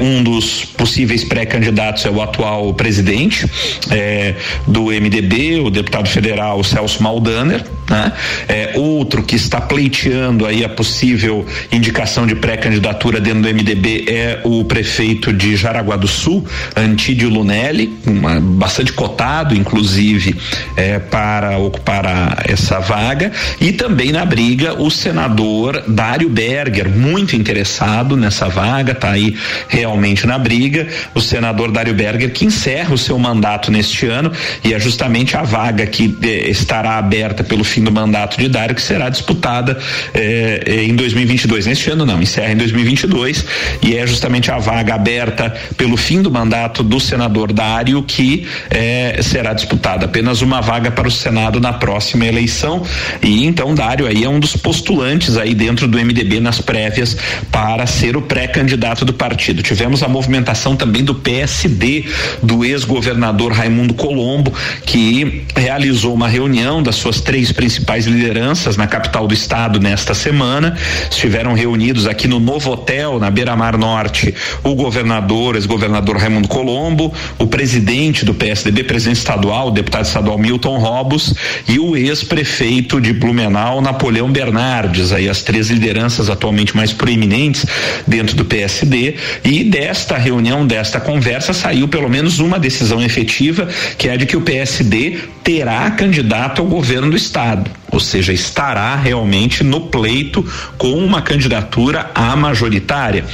um 0.00 0.22
dos 0.22 0.64
possíveis 0.84 1.24
pré-candidatos 1.24 2.04
é 2.04 2.10
o 2.10 2.20
atual 2.20 2.74
presidente 2.74 3.50
é, 3.90 4.34
do 4.66 4.88
MDB, 4.88 5.58
o 5.60 5.70
deputado 5.70 6.06
federal 6.06 6.62
Celso 6.62 7.02
Maldaner, 7.02 7.64
né? 7.88 8.12
É, 8.48 8.72
outro 8.76 9.22
que 9.22 9.36
está 9.36 9.60
pleiteando 9.60 10.46
aí 10.46 10.64
a 10.64 10.68
possível 10.68 11.46
indicação 11.70 12.26
de 12.26 12.34
pré-candidatura 12.34 13.20
dentro 13.20 13.42
do 13.42 13.48
MDB 13.48 14.04
é 14.08 14.40
o 14.44 14.64
prefeito 14.64 15.32
de 15.32 15.56
Jaraguá 15.56 15.96
do 15.96 16.08
Sul, 16.08 16.46
Antídio 16.76 17.28
Lunelli, 17.28 17.94
uma, 18.06 18.40
bastante 18.40 18.92
cotado, 18.92 19.54
inclusive, 19.54 20.36
é, 20.76 20.98
para 20.98 21.58
ocupar 21.58 22.06
a, 22.06 22.38
essa 22.44 22.80
vaga, 22.80 23.32
e 23.60 23.72
também 23.72 24.12
na 24.12 24.24
briga 24.24 24.80
o 24.80 24.90
senador 24.90 25.82
Dário 25.86 26.28
Berger, 26.28 26.88
muito 26.88 27.36
interessado 27.36 28.16
nessa 28.16 28.48
vaga, 28.48 28.92
está 28.92 29.10
aí 29.10 29.36
realmente 29.68 30.26
na 30.26 30.38
briga, 30.38 30.86
o 31.14 31.20
senador 31.20 31.70
Dário 31.70 31.94
Berger 31.94 32.32
que 32.32 32.44
encerra 32.44 32.94
o 32.94 32.98
seu 32.98 33.18
mandato 33.18 33.70
neste 33.70 34.06
ano 34.06 34.32
e 34.62 34.72
é 34.72 34.78
justamente 34.78 35.36
a 35.36 35.42
vaga 35.42 35.86
que 35.86 36.16
eh, 36.22 36.50
estará 36.50 36.98
aberta 36.98 37.42
pelo 37.44 37.64
fim 37.74 37.82
do 37.82 37.90
mandato 37.90 38.38
de 38.38 38.48
Dário, 38.48 38.74
que 38.74 38.82
será 38.82 39.08
disputada 39.08 39.76
eh, 40.14 40.84
em 40.88 40.94
2022. 40.94 41.66
Neste 41.66 41.90
ano 41.90 42.06
não, 42.06 42.22
encerra 42.22 42.52
em 42.52 42.56
2022 42.56 43.44
e 43.82 43.96
é 43.96 44.06
justamente 44.06 44.50
a 44.50 44.58
vaga 44.58 44.94
aberta 44.94 45.52
pelo 45.76 45.96
fim 45.96 46.22
do 46.22 46.30
mandato 46.30 46.84
do 46.84 47.00
senador 47.00 47.52
Dário 47.52 48.00
que 48.04 48.46
eh, 48.70 49.18
será 49.22 49.52
disputada. 49.52 50.04
Apenas 50.06 50.40
uma 50.40 50.60
vaga 50.60 50.90
para 50.92 51.08
o 51.08 51.10
Senado 51.10 51.58
na 51.58 51.72
próxima 51.72 52.24
eleição 52.24 52.84
e 53.20 53.44
então 53.44 53.74
Dário 53.74 54.06
aí 54.06 54.22
é 54.22 54.28
um 54.28 54.38
dos 54.38 54.56
postulantes 54.56 55.36
aí 55.36 55.52
dentro 55.52 55.88
do 55.88 55.98
MDB 55.98 56.38
nas 56.38 56.60
prévias 56.60 57.16
para 57.50 57.86
ser 57.86 58.16
o 58.16 58.22
pré-candidato 58.22 59.04
do 59.04 59.12
partido. 59.12 59.62
Tivemos 59.62 60.02
a 60.04 60.08
movimentação 60.08 60.76
também 60.76 61.02
do 61.02 61.14
PSD 61.14 62.04
do 62.40 62.64
ex-governador 62.64 63.52
Raimundo 63.52 63.94
Colombo 63.94 64.52
que 64.86 65.42
realizou 65.56 66.14
uma 66.14 66.28
reunião 66.28 66.80
das 66.80 66.94
suas 66.94 67.20
três 67.20 67.50
principais 67.64 68.04
lideranças 68.04 68.76
na 68.76 68.86
capital 68.86 69.26
do 69.26 69.32
estado 69.32 69.80
nesta 69.80 70.12
semana. 70.12 70.76
Estiveram 71.10 71.54
reunidos 71.54 72.06
aqui 72.06 72.28
no 72.28 72.38
Novo 72.38 72.70
Hotel, 72.70 73.18
na 73.18 73.30
Beira 73.30 73.56
Mar 73.56 73.78
Norte, 73.78 74.34
o 74.62 74.74
governador, 74.74 75.54
ex-governador 75.54 76.18
Raimundo 76.18 76.46
Colombo, 76.46 77.10
o 77.38 77.46
presidente 77.46 78.22
do 78.22 78.34
PSDB, 78.34 78.84
presidente 78.84 79.16
estadual, 79.16 79.68
o 79.68 79.70
deputado 79.70 80.04
estadual 80.04 80.36
Milton 80.36 80.76
Robos 80.76 81.32
e 81.66 81.78
o 81.78 81.96
ex-prefeito 81.96 83.00
de 83.00 83.14
Blumenau, 83.14 83.80
Napoleão 83.80 84.30
Bernardes, 84.30 85.10
aí 85.10 85.26
as 85.26 85.40
três 85.40 85.70
lideranças 85.70 86.28
atualmente 86.28 86.76
mais 86.76 86.92
proeminentes 86.92 87.64
dentro 88.06 88.36
do 88.36 88.44
PSD. 88.44 89.14
E 89.42 89.64
desta 89.64 90.18
reunião, 90.18 90.66
desta 90.66 91.00
conversa, 91.00 91.54
saiu 91.54 91.88
pelo 91.88 92.10
menos 92.10 92.40
uma 92.40 92.58
decisão 92.58 93.02
efetiva, 93.02 93.66
que 93.96 94.10
é 94.10 94.12
a 94.12 94.16
de 94.16 94.26
que 94.26 94.36
o 94.36 94.42
PSD 94.42 95.18
terá 95.42 95.90
candidato 95.92 96.60
ao 96.60 96.68
governo 96.68 97.10
do 97.10 97.16
estado 97.16 97.53
ou 97.94 98.00
seja, 98.00 98.32
estará 98.32 98.96
realmente 98.96 99.62
no 99.62 99.82
pleito 99.82 100.44
com 100.76 100.94
uma 100.94 101.22
candidatura 101.22 102.10
à 102.12 102.34
majoritária, 102.34 103.24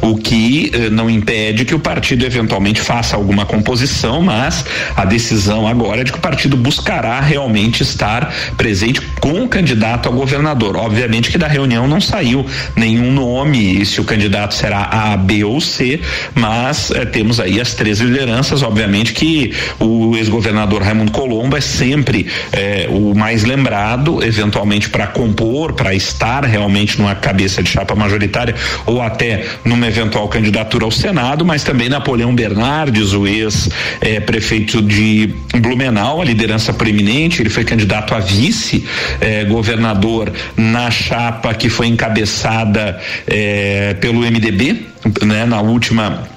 o 0.00 0.16
que 0.16 0.70
eh, 0.72 0.88
não 0.88 1.10
impede 1.10 1.64
que 1.64 1.74
o 1.74 1.80
partido 1.80 2.24
eventualmente 2.24 2.80
faça 2.80 3.16
alguma 3.16 3.44
composição, 3.44 4.22
mas 4.22 4.64
a 4.96 5.04
decisão 5.04 5.66
agora 5.66 6.02
é 6.02 6.04
de 6.04 6.12
que 6.12 6.18
o 6.18 6.20
partido 6.20 6.56
buscará 6.56 7.18
realmente 7.18 7.82
estar 7.82 8.32
presente 8.56 9.00
com 9.20 9.42
o 9.42 9.48
candidato 9.48 10.08
a 10.08 10.12
governador. 10.12 10.76
Obviamente 10.76 11.28
que 11.28 11.36
da 11.36 11.48
reunião 11.48 11.88
não 11.88 12.00
saiu 12.00 12.46
nenhum 12.76 13.10
nome 13.10 13.84
se 13.84 14.00
o 14.00 14.04
candidato 14.04 14.54
será 14.54 14.84
A, 14.84 15.16
B 15.16 15.42
ou 15.42 15.60
C, 15.60 16.00
mas 16.36 16.92
eh, 16.92 17.04
temos 17.04 17.40
aí 17.40 17.60
as 17.60 17.74
três 17.74 17.98
lideranças, 17.98 18.62
obviamente 18.62 19.12
que 19.12 19.52
o 19.80 20.16
ex-governador 20.16 20.82
Raimundo 20.82 21.10
Colombo 21.10 21.56
é 21.56 21.60
sempre 21.60 22.28
eh, 22.52 22.86
o 22.88 23.12
mais 23.12 23.42
lembrado 23.42 24.03
eventualmente 24.22 24.88
para 24.88 25.06
compor, 25.06 25.74
para 25.74 25.94
estar 25.94 26.44
realmente 26.44 26.98
numa 26.98 27.14
cabeça 27.14 27.62
de 27.62 27.70
chapa 27.70 27.94
majoritária 27.94 28.54
ou 28.86 29.02
até 29.02 29.44
numa 29.64 29.86
eventual 29.86 30.28
candidatura 30.28 30.84
ao 30.84 30.90
Senado, 30.90 31.44
mas 31.44 31.62
também 31.62 31.88
Napoleão 31.88 32.34
Bernardes, 32.34 33.12
o 33.12 33.24
ex-prefeito 33.26 34.78
eh, 34.78 34.82
de 34.82 35.34
Blumenau, 35.60 36.20
a 36.20 36.24
liderança 36.24 36.72
preeminente, 36.72 37.42
ele 37.42 37.50
foi 37.50 37.64
candidato 37.64 38.14
a 38.14 38.20
vice-governador 38.20 40.28
eh, 40.28 40.32
na 40.60 40.90
chapa 40.90 41.52
que 41.54 41.68
foi 41.68 41.88
encabeçada 41.88 43.00
eh, 43.26 43.96
pelo 44.00 44.20
MDB, 44.20 44.86
né, 45.22 45.44
na 45.44 45.60
última 45.60 46.33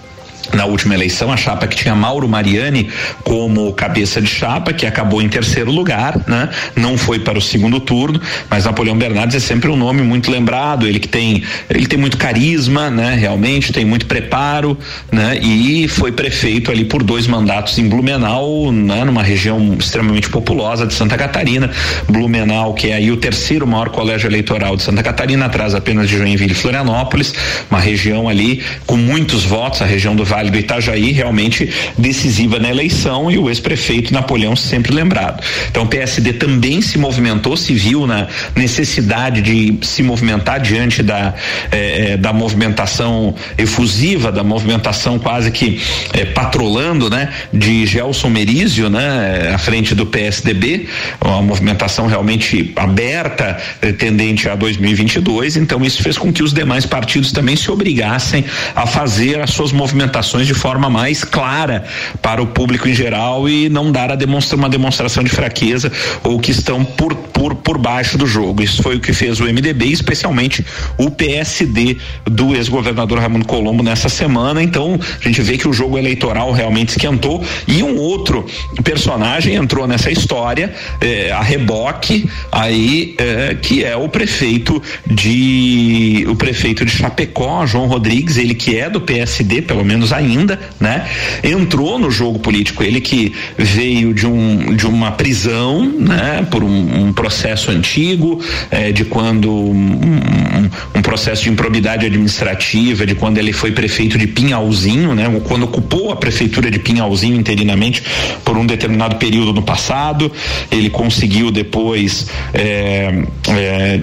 na 0.53 0.65
última 0.65 0.93
eleição, 0.93 1.31
a 1.31 1.37
chapa 1.37 1.67
que 1.67 1.75
tinha 1.75 1.95
Mauro 1.95 2.27
Mariani 2.27 2.89
como 3.23 3.73
cabeça 3.73 4.21
de 4.21 4.27
chapa, 4.27 4.73
que 4.73 4.85
acabou 4.85 5.21
em 5.21 5.29
terceiro 5.29 5.71
lugar, 5.71 6.19
né? 6.27 6.49
Não 6.75 6.97
foi 6.97 7.19
para 7.19 7.37
o 7.37 7.41
segundo 7.41 7.79
turno, 7.79 8.19
mas 8.49 8.65
Napoleão 8.65 8.97
Bernardes 8.97 9.35
é 9.35 9.39
sempre 9.39 9.69
um 9.69 9.75
nome 9.75 10.01
muito 10.01 10.31
lembrado, 10.31 10.87
ele 10.87 10.99
que 10.99 11.07
tem, 11.07 11.43
ele 11.69 11.85
tem 11.85 11.99
muito 11.99 12.17
carisma, 12.17 12.89
né? 12.89 13.15
Realmente 13.15 13.71
tem 13.71 13.85
muito 13.85 14.05
preparo, 14.05 14.77
né? 15.11 15.37
E 15.41 15.87
foi 15.87 16.11
prefeito 16.11 16.71
ali 16.71 16.85
por 16.85 17.03
dois 17.03 17.27
mandatos 17.27 17.77
em 17.77 17.87
Blumenau, 17.87 18.71
né? 18.71 19.03
Numa 19.03 19.23
região 19.23 19.75
extremamente 19.79 20.29
populosa 20.29 20.85
de 20.85 20.93
Santa 20.93 21.17
Catarina, 21.17 21.69
Blumenau, 22.07 22.73
que 22.73 22.89
é 22.89 22.95
aí 22.95 23.11
o 23.11 23.17
terceiro 23.17 23.67
maior 23.67 23.89
colégio 23.89 24.27
eleitoral 24.27 24.75
de 24.75 24.83
Santa 24.83 25.03
Catarina, 25.03 25.45
atrás 25.45 25.75
apenas 25.75 26.09
de 26.09 26.17
Joinville 26.17 26.51
e 26.51 26.55
Florianópolis, 26.55 27.33
uma 27.69 27.79
região 27.79 28.27
ali 28.29 28.63
com 28.85 28.97
muitos 28.97 29.43
votos, 29.43 29.81
a 29.81 29.85
região 29.85 30.15
do 30.15 30.25
Vale 30.25 30.36
do 30.45 30.57
Itajaí, 30.57 31.11
realmente 31.11 31.69
decisiva 31.97 32.59
na 32.59 32.69
eleição 32.69 33.29
e 33.31 33.37
o 33.37 33.49
ex-prefeito 33.49 34.13
Napoleão 34.13 34.55
sempre 34.55 34.93
lembrado. 34.93 35.43
Então 35.69 35.83
o 35.83 35.87
PSD 35.87 36.33
também 36.33 36.81
se 36.81 36.97
movimentou, 36.97 37.57
se 37.57 37.73
viu 37.73 38.05
na 38.05 38.27
necessidade 38.55 39.41
de 39.41 39.77
se 39.81 40.03
movimentar 40.03 40.59
diante 40.59 41.01
da, 41.01 41.33
eh, 41.71 42.11
eh 42.11 42.17
da 42.17 42.31
movimentação 42.31 43.35
efusiva, 43.57 44.31
da 44.31 44.43
movimentação 44.43 45.19
quase 45.19 45.51
que 45.51 45.81
eh, 46.13 46.25
patrolando, 46.25 47.09
né, 47.09 47.29
de 47.51 47.85
Gelson 47.85 48.29
Merizio, 48.29 48.89
né, 48.89 49.51
à 49.53 49.57
frente 49.57 49.95
do 49.95 50.05
PSDB, 50.05 50.87
uma 51.21 51.41
movimentação 51.41 52.07
realmente 52.07 52.71
aberta, 52.75 53.57
eh, 53.81 53.91
tendente 53.91 54.49
a 54.49 54.55
2022. 54.55 55.57
Então 55.57 55.83
isso 55.83 56.01
fez 56.01 56.17
com 56.17 56.31
que 56.31 56.43
os 56.43 56.53
demais 56.53 56.85
partidos 56.85 57.31
também 57.31 57.55
se 57.55 57.69
obrigassem 57.71 58.43
a 58.75 58.85
fazer 58.85 59.39
as 59.39 59.51
suas 59.51 59.71
movimentações 59.71 60.26
de 60.35 60.53
forma 60.53 60.89
mais 60.89 61.23
clara 61.23 61.85
para 62.21 62.41
o 62.41 62.47
público 62.47 62.87
em 62.87 62.93
geral 62.93 63.47
e 63.47 63.69
não 63.69 63.91
dar 63.91 64.11
a 64.11 64.15
demonstra, 64.15 64.57
uma 64.57 64.69
demonstração 64.69 65.23
de 65.23 65.29
fraqueza 65.29 65.91
ou 66.23 66.39
que 66.39 66.51
estão 66.51 66.83
por, 66.83 67.15
por, 67.15 67.55
por 67.55 67.77
baixo 67.77 68.17
do 68.17 68.27
jogo. 68.27 68.61
Isso 68.61 68.81
foi 68.83 68.97
o 68.97 68.99
que 68.99 69.13
fez 69.13 69.39
o 69.39 69.43
MDB, 69.43 69.85
especialmente 69.85 70.65
o 70.97 71.09
PSD 71.09 71.97
do 72.25 72.55
ex-governador 72.55 73.19
Raimundo 73.19 73.45
Colombo 73.45 73.83
nessa 73.83 74.09
semana. 74.09 74.61
Então, 74.61 74.99
a 75.19 75.23
gente 75.23 75.41
vê 75.41 75.57
que 75.57 75.67
o 75.67 75.73
jogo 75.73 75.97
eleitoral 75.97 76.51
realmente 76.51 76.89
esquentou 76.89 77.43
e 77.67 77.81
um 77.83 77.97
outro 77.97 78.45
personagem 78.83 79.55
entrou 79.55 79.87
nessa 79.87 80.11
história, 80.11 80.73
eh, 80.99 81.31
a 81.31 81.41
reboque, 81.41 82.29
aí, 82.51 83.15
eh, 83.17 83.57
que 83.61 83.83
é 83.83 83.95
o 83.95 84.09
prefeito 84.09 84.81
de 85.05 86.25
o 86.27 86.35
prefeito 86.35 86.85
de 86.85 86.91
Chapecó, 86.91 87.65
João 87.65 87.87
Rodrigues, 87.87 88.37
ele 88.37 88.53
que 88.53 88.77
é 88.77 88.89
do 88.89 89.01
PSD, 89.01 89.61
pelo 89.61 89.83
menos 89.85 90.11
ainda, 90.17 90.59
né? 90.79 91.07
Entrou 91.43 91.99
no 91.99 92.09
jogo 92.09 92.39
político, 92.39 92.83
ele 92.83 92.99
que 92.99 93.33
veio 93.57 94.13
de, 94.13 94.25
um, 94.25 94.75
de 94.75 94.85
uma 94.85 95.11
prisão, 95.11 95.85
né? 95.85 96.45
Por 96.49 96.63
um, 96.63 97.07
um 97.07 97.13
processo 97.13 97.71
antigo, 97.71 98.41
eh, 98.71 98.91
de 98.91 99.05
quando 99.05 99.51
um, 99.51 100.69
um, 100.95 101.01
processo 101.01 101.43
de 101.43 101.49
improbidade 101.49 102.05
administrativa, 102.05 103.05
de 103.05 103.15
quando 103.15 103.37
ele 103.37 103.53
foi 103.53 103.71
prefeito 103.71 104.17
de 104.17 104.27
Pinhalzinho, 104.27 105.13
né? 105.13 105.25
Quando 105.47 105.63
ocupou 105.63 106.11
a 106.11 106.15
prefeitura 106.15 106.69
de 106.69 106.79
Pinhalzinho 106.79 107.35
interinamente 107.35 108.03
por 108.43 108.57
um 108.57 108.65
determinado 108.65 109.15
período 109.17 109.53
no 109.53 109.61
passado, 109.61 110.31
ele 110.71 110.89
conseguiu 110.89 111.51
depois 111.51 112.27
eh, 112.53 113.23
eh 113.47 113.99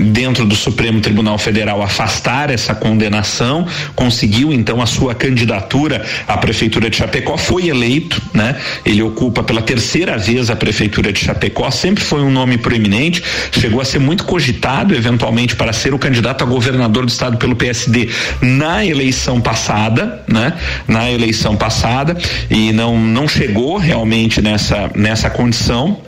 dentro 0.00 0.44
do 0.44 0.54
Supremo 0.54 1.00
Tribunal 1.00 1.38
Federal 1.38 1.82
afastar 1.82 2.50
essa 2.50 2.74
condenação, 2.74 3.66
conseguiu 3.94 4.52
então 4.52 4.80
a 4.80 4.86
sua 4.86 5.14
candidatura 5.14 5.53
candidatura 5.54 6.04
à 6.26 6.36
prefeitura 6.36 6.90
de 6.90 6.96
Chapecó, 6.96 7.36
foi 7.36 7.68
eleito, 7.68 8.20
né? 8.32 8.56
Ele 8.84 9.02
ocupa 9.02 9.42
pela 9.42 9.62
terceira 9.62 10.18
vez 10.18 10.50
a 10.50 10.56
prefeitura 10.56 11.12
de 11.12 11.20
Chapecó, 11.20 11.70
sempre 11.70 12.02
foi 12.02 12.20
um 12.20 12.30
nome 12.30 12.58
proeminente, 12.58 13.22
chegou 13.52 13.80
a 13.80 13.84
ser 13.84 13.98
muito 13.98 14.24
cogitado 14.24 14.94
eventualmente 14.94 15.56
para 15.56 15.72
ser 15.72 15.94
o 15.94 15.98
candidato 15.98 16.42
a 16.42 16.46
governador 16.46 17.04
do 17.04 17.08
estado 17.08 17.36
pelo 17.36 17.54
PSD 17.56 18.08
na 18.40 18.84
eleição 18.84 19.40
passada, 19.40 20.22
né? 20.28 20.54
Na 20.88 21.10
eleição 21.10 21.56
passada 21.56 22.16
e 22.50 22.72
não 22.72 22.98
não 22.98 23.28
chegou 23.28 23.76
realmente 23.76 24.40
nessa 24.40 24.90
nessa 24.94 25.30
condição 25.30 25.98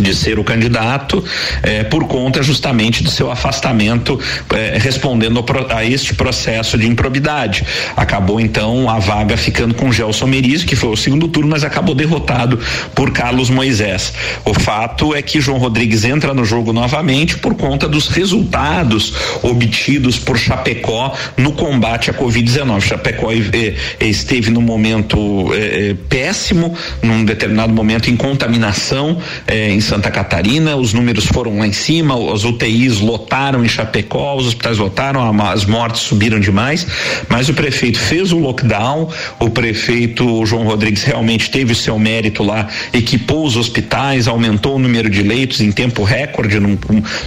de 0.00 0.14
ser 0.14 0.38
o 0.38 0.44
candidato 0.44 1.22
eh, 1.62 1.84
por 1.84 2.06
conta 2.06 2.42
justamente 2.42 3.02
do 3.02 3.10
seu 3.10 3.30
afastamento 3.30 4.18
eh, 4.54 4.78
respondendo 4.80 5.44
a 5.70 5.84
este 5.84 6.14
processo 6.14 6.76
de 6.78 6.86
improbidade. 6.86 7.64
Acabou 7.96 8.40
então 8.40 8.88
a 8.88 8.98
vaga 8.98 9.36
ficando 9.36 9.74
com 9.74 9.92
Gelson 9.92 10.26
Merizio, 10.26 10.66
que 10.66 10.76
foi 10.76 10.90
o 10.90 10.96
segundo 10.96 11.28
turno, 11.28 11.50
mas 11.50 11.64
acabou 11.64 11.94
derrotado 11.94 12.58
por 12.94 13.10
Carlos 13.10 13.50
Moisés. 13.50 14.12
O 14.44 14.54
fato 14.54 15.14
é 15.14 15.22
que 15.22 15.40
João 15.40 15.58
Rodrigues 15.58 16.04
entra 16.04 16.34
no 16.34 16.44
jogo 16.44 16.72
novamente 16.72 17.38
por 17.38 17.54
conta 17.54 17.88
dos 17.88 18.08
resultados 18.08 19.14
obtidos 19.42 20.18
por 20.18 20.38
Chapecó 20.38 21.14
no 21.36 21.52
combate 21.52 22.10
à 22.10 22.14
Covid-19. 22.14 22.80
Chapecó 22.80 23.32
eh, 23.32 23.74
esteve 24.00 24.50
num 24.50 24.60
momento 24.60 25.16
péssimo, 26.08 26.74
num 27.02 27.24
determinado 27.24 27.72
momento 27.72 28.10
em 28.10 28.16
contaminação, 28.16 29.18
em 29.48 29.80
Santa 29.86 30.10
Catarina, 30.10 30.74
os 30.74 30.92
números 30.92 31.26
foram 31.26 31.58
lá 31.60 31.66
em 31.66 31.72
cima, 31.72 32.14
as 32.32 32.44
UTIs 32.44 32.98
lotaram 32.98 33.64
em 33.64 33.68
Chapecó, 33.68 34.34
os 34.34 34.48
hospitais 34.48 34.78
lotaram, 34.78 35.40
as 35.42 35.64
mortes 35.64 36.02
subiram 36.02 36.40
demais, 36.40 36.84
mas 37.28 37.48
o 37.48 37.54
prefeito 37.54 37.96
fez 37.96 38.32
o 38.32 38.38
lockdown, 38.38 39.08
o 39.38 39.48
prefeito 39.48 40.44
João 40.44 40.64
Rodrigues 40.64 41.04
realmente 41.04 41.50
teve 41.50 41.72
o 41.72 41.76
seu 41.76 41.96
mérito 42.00 42.42
lá, 42.42 42.66
equipou 42.92 43.46
os 43.46 43.56
hospitais, 43.56 44.26
aumentou 44.26 44.74
o 44.74 44.78
número 44.78 45.08
de 45.08 45.22
leitos 45.22 45.60
em 45.60 45.70
tempo 45.70 46.02
recorde, 46.02 46.58
num, 46.58 46.76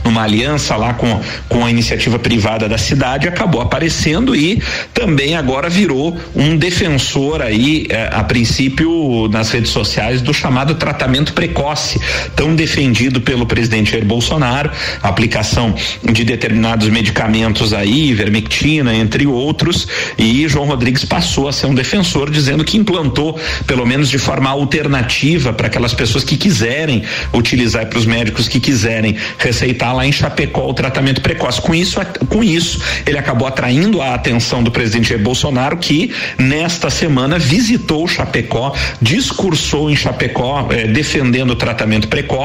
numa 0.03 0.23
aliança 0.23 0.75
lá 0.75 0.93
com, 0.93 1.21
com 1.47 1.65
a 1.65 1.69
iniciativa 1.69 2.19
privada 2.19 2.67
da 2.67 2.77
cidade, 2.77 3.27
acabou 3.27 3.61
aparecendo 3.61 4.35
e 4.35 4.61
também 4.93 5.35
agora 5.37 5.69
virou 5.69 6.17
um 6.35 6.57
defensor 6.57 7.41
aí, 7.41 7.87
eh, 7.89 8.09
a 8.11 8.23
princípio, 8.23 9.29
nas 9.29 9.49
redes 9.49 9.71
sociais, 9.71 10.21
do 10.21 10.33
chamado 10.33 10.75
tratamento 10.75 11.31
precoce, 11.31 11.99
tão 12.35 12.48
defendido 12.55 13.21
pelo 13.21 13.45
presidente 13.45 13.91
Jair 13.91 14.05
Bolsonaro, 14.05 14.71
aplicação 15.01 15.75
de 16.03 16.23
determinados 16.23 16.87
medicamentos 16.89 17.73
aí, 17.73 18.13
vermectina, 18.13 18.93
entre 18.93 19.25
outros, 19.25 19.87
e 20.17 20.47
João 20.47 20.65
Rodrigues 20.65 21.05
passou 21.05 21.47
a 21.47 21.53
ser 21.53 21.67
um 21.67 21.73
defensor, 21.73 22.29
dizendo 22.29 22.63
que 22.63 22.77
implantou, 22.77 23.39
pelo 23.65 23.85
menos 23.85 24.09
de 24.09 24.17
forma 24.17 24.49
alternativa, 24.49 25.53
para 25.53 25.67
aquelas 25.67 25.93
pessoas 25.93 26.23
que 26.23 26.37
quiserem 26.37 27.03
utilizar, 27.33 27.87
para 27.87 27.99
os 27.99 28.05
médicos 28.05 28.47
que 28.47 28.59
quiserem 28.59 29.15
receitar 29.37 29.95
lá 29.95 30.05
em 30.05 30.11
Chapecó 30.11 30.67
o 30.67 30.73
tratamento 30.73 31.21
precoce. 31.21 31.61
Com 31.61 31.73
isso, 31.73 31.99
com 32.27 32.43
isso, 32.43 32.81
ele 33.05 33.17
acabou 33.17 33.47
atraindo 33.47 34.01
a 34.01 34.13
atenção 34.13 34.63
do 34.63 34.71
presidente 34.71 35.09
Jair 35.09 35.21
Bolsonaro, 35.21 35.77
que 35.77 36.11
nesta 36.37 36.89
semana 36.89 37.37
visitou 37.39 38.07
Chapecó, 38.07 38.73
discursou 39.01 39.89
em 39.89 39.95
Chapecó, 39.95 40.67
eh, 40.71 40.87
defendendo 40.87 41.51
o 41.51 41.55
tratamento 41.55 42.07
precoce, 42.07 42.38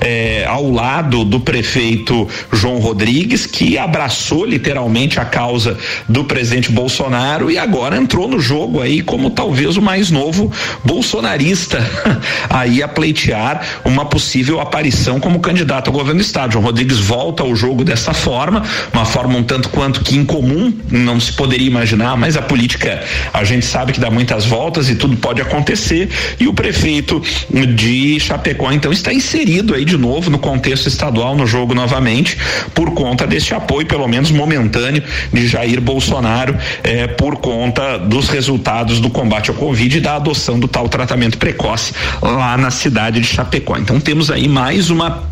eh, 0.00 0.44
ao 0.48 0.70
lado 0.70 1.24
do 1.24 1.40
prefeito 1.40 2.26
João 2.52 2.78
Rodrigues, 2.78 3.46
que 3.46 3.76
abraçou 3.76 4.44
literalmente 4.44 5.20
a 5.20 5.24
causa 5.24 5.76
do 6.08 6.24
presidente 6.24 6.72
Bolsonaro 6.72 7.50
e 7.50 7.58
agora 7.58 7.96
entrou 7.96 8.28
no 8.28 8.40
jogo 8.40 8.80
aí 8.80 9.02
como 9.02 9.30
talvez 9.30 9.76
o 9.76 9.82
mais 9.82 10.10
novo 10.10 10.50
bolsonarista 10.84 11.78
aí 12.48 12.82
a 12.82 12.88
pleitear 12.88 13.60
uma 13.84 14.04
possível 14.04 14.60
aparição 14.60 15.20
como 15.20 15.40
candidato 15.40 15.88
ao 15.88 15.92
governo 15.92 16.20
do 16.20 16.24
estado. 16.24 16.52
João 16.52 16.64
Rodrigues 16.64 16.98
volta 16.98 17.42
ao 17.42 17.54
jogo 17.54 17.84
dessa 17.84 18.14
forma, 18.14 18.62
uma 18.92 19.04
forma 19.04 19.36
um 19.36 19.42
tanto 19.42 19.68
quanto 19.68 20.00
que 20.00 20.16
incomum, 20.16 20.72
não 20.90 21.20
se 21.20 21.32
poderia 21.32 21.66
imaginar, 21.66 22.16
mas 22.16 22.36
a 22.36 22.42
política 22.42 23.02
a 23.32 23.44
gente 23.44 23.66
sabe 23.66 23.92
que 23.92 24.00
dá 24.00 24.10
muitas 24.10 24.44
voltas 24.44 24.88
e 24.88 24.94
tudo 24.94 25.16
pode 25.16 25.40
acontecer 25.40 26.08
e 26.38 26.48
o 26.48 26.52
prefeito 26.52 27.22
de 27.74 28.18
Chapecó 28.20 28.72
então 28.72 28.92
está 28.92 29.12
inserido 29.18 29.74
aí 29.74 29.84
de 29.84 29.98
novo 29.98 30.30
no 30.30 30.38
contexto 30.38 30.86
estadual 30.86 31.36
no 31.36 31.46
jogo 31.46 31.74
novamente 31.74 32.38
por 32.74 32.92
conta 32.92 33.26
deste 33.26 33.52
apoio 33.54 33.86
pelo 33.86 34.06
menos 34.08 34.30
momentâneo 34.30 35.02
de 35.32 35.46
Jair 35.46 35.80
Bolsonaro 35.80 36.56
eh, 36.82 37.08
por 37.08 37.36
conta 37.36 37.98
dos 37.98 38.28
resultados 38.28 39.00
do 39.00 39.10
combate 39.10 39.50
ao 39.50 39.56
Covid 39.56 39.98
e 39.98 40.00
da 40.00 40.16
adoção 40.16 40.58
do 40.58 40.68
tal 40.68 40.88
tratamento 40.88 41.36
precoce 41.36 41.92
lá 42.22 42.56
na 42.56 42.70
cidade 42.70 43.20
de 43.20 43.26
Chapecó. 43.26 43.76
Então 43.76 44.00
temos 44.00 44.30
aí 44.30 44.48
mais 44.48 44.90
uma 44.90 45.22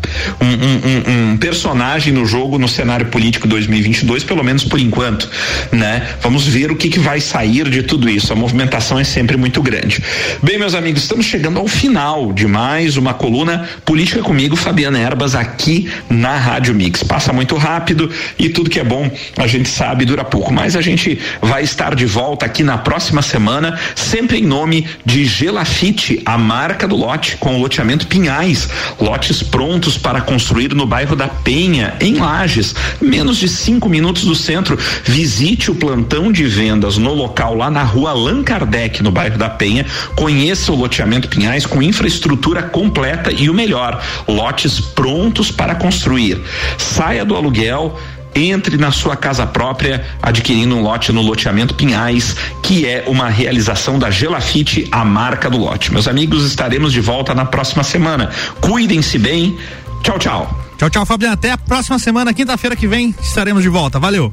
um, 0.41 0.45
um, 0.45 1.31
um 1.31 1.37
personagem 1.37 2.13
no 2.13 2.25
jogo 2.25 2.57
no 2.57 2.67
cenário 2.67 3.07
político 3.07 3.47
2022, 3.47 4.23
pelo 4.23 4.43
menos 4.43 4.63
por 4.63 4.79
enquanto, 4.79 5.29
né? 5.71 6.07
Vamos 6.21 6.45
ver 6.45 6.71
o 6.71 6.75
que, 6.75 6.89
que 6.89 6.99
vai 6.99 7.19
sair 7.19 7.69
de 7.69 7.83
tudo 7.83 8.09
isso. 8.09 8.33
A 8.33 8.35
movimentação 8.35 8.99
é 8.99 9.03
sempre 9.03 9.37
muito 9.37 9.61
grande. 9.61 10.03
Bem, 10.41 10.57
meus 10.57 10.75
amigos, 10.75 11.03
estamos 11.03 11.25
chegando 11.25 11.59
ao 11.59 11.67
final 11.67 12.33
de 12.33 12.47
mais 12.47 12.97
uma 12.97 13.13
coluna 13.13 13.66
política 13.85 14.21
comigo, 14.21 14.55
Fabiana 14.55 14.99
Erbas, 14.99 15.35
aqui 15.35 15.89
na 16.09 16.37
Rádio 16.37 16.73
Mix. 16.73 17.03
Passa 17.03 17.31
muito 17.33 17.55
rápido 17.55 18.09
e 18.37 18.49
tudo 18.49 18.69
que 18.69 18.79
é 18.79 18.83
bom 18.83 19.09
a 19.37 19.47
gente 19.47 19.69
sabe 19.69 20.05
dura 20.05 20.23
pouco, 20.23 20.53
mas 20.53 20.75
a 20.75 20.81
gente 20.81 21.19
vai 21.41 21.63
estar 21.63 21.95
de 21.95 22.05
volta 22.05 22.45
aqui 22.45 22.63
na 22.63 22.77
próxima 22.77 23.21
semana, 23.21 23.77
sempre 23.95 24.39
em 24.39 24.45
nome 24.45 24.87
de 25.05 25.25
Gelafite, 25.25 26.21
a 26.25 26.37
marca 26.37 26.87
do 26.87 26.95
lote, 26.95 27.37
com 27.37 27.55
o 27.55 27.61
loteamento 27.61 28.07
Pinhais, 28.07 28.69
lotes 28.99 29.43
prontos 29.43 29.97
para 29.97 30.21
construir 30.21 30.73
no 30.73 30.85
bairro 30.85 31.15
da 31.15 31.27
Penha, 31.27 31.95
em 31.99 32.15
Lages, 32.15 32.73
menos 33.01 33.37
de 33.37 33.47
cinco 33.47 33.89
minutos 33.89 34.23
do 34.23 34.35
centro. 34.35 34.77
Visite 35.03 35.71
o 35.71 35.75
plantão 35.75 36.31
de 36.31 36.45
vendas 36.45 36.97
no 36.97 37.13
local 37.13 37.55
lá 37.55 37.69
na 37.69 37.83
rua 37.83 38.11
Allan 38.11 38.43
Kardec, 38.43 39.03
no 39.03 39.11
bairro 39.11 39.37
da 39.37 39.49
Penha. 39.49 39.85
Conheça 40.15 40.71
o 40.71 40.75
loteamento 40.75 41.27
Pinhais 41.27 41.65
com 41.65 41.81
infraestrutura 41.81 42.63
completa 42.63 43.31
e 43.31 43.49
o 43.49 43.53
melhor, 43.57 44.01
lotes 44.27 44.79
prontos 44.79 45.51
para 45.51 45.75
construir. 45.75 46.39
Saia 46.77 47.25
do 47.25 47.35
aluguel 47.35 47.99
entre 48.35 48.77
na 48.77 48.91
sua 48.91 49.15
casa 49.15 49.47
própria 49.47 50.05
adquirindo 50.21 50.75
um 50.75 50.81
lote 50.81 51.11
no 51.11 51.21
loteamento 51.21 51.73
Pinhais, 51.73 52.35
que 52.61 52.85
é 52.85 53.03
uma 53.07 53.29
realização 53.29 53.97
da 53.97 54.11
Gelafite, 54.11 54.87
a 54.91 55.03
marca 55.03 55.49
do 55.49 55.57
lote. 55.57 55.91
Meus 55.91 56.07
amigos, 56.07 56.45
estaremos 56.45 56.93
de 56.93 57.01
volta 57.01 57.33
na 57.33 57.45
próxima 57.45 57.83
semana. 57.83 58.29
Cuidem-se 58.61 59.17
bem. 59.17 59.57
Tchau, 60.03 60.19
tchau. 60.19 60.63
Tchau, 60.77 60.89
tchau, 60.89 61.05
Fabiano. 61.05 61.33
Até 61.33 61.51
a 61.51 61.57
próxima 61.57 61.97
semana, 61.97 62.33
quinta-feira 62.33 62.75
que 62.75 62.87
vem, 62.87 63.15
estaremos 63.19 63.63
de 63.63 63.69
volta. 63.69 63.99
Valeu. 63.99 64.31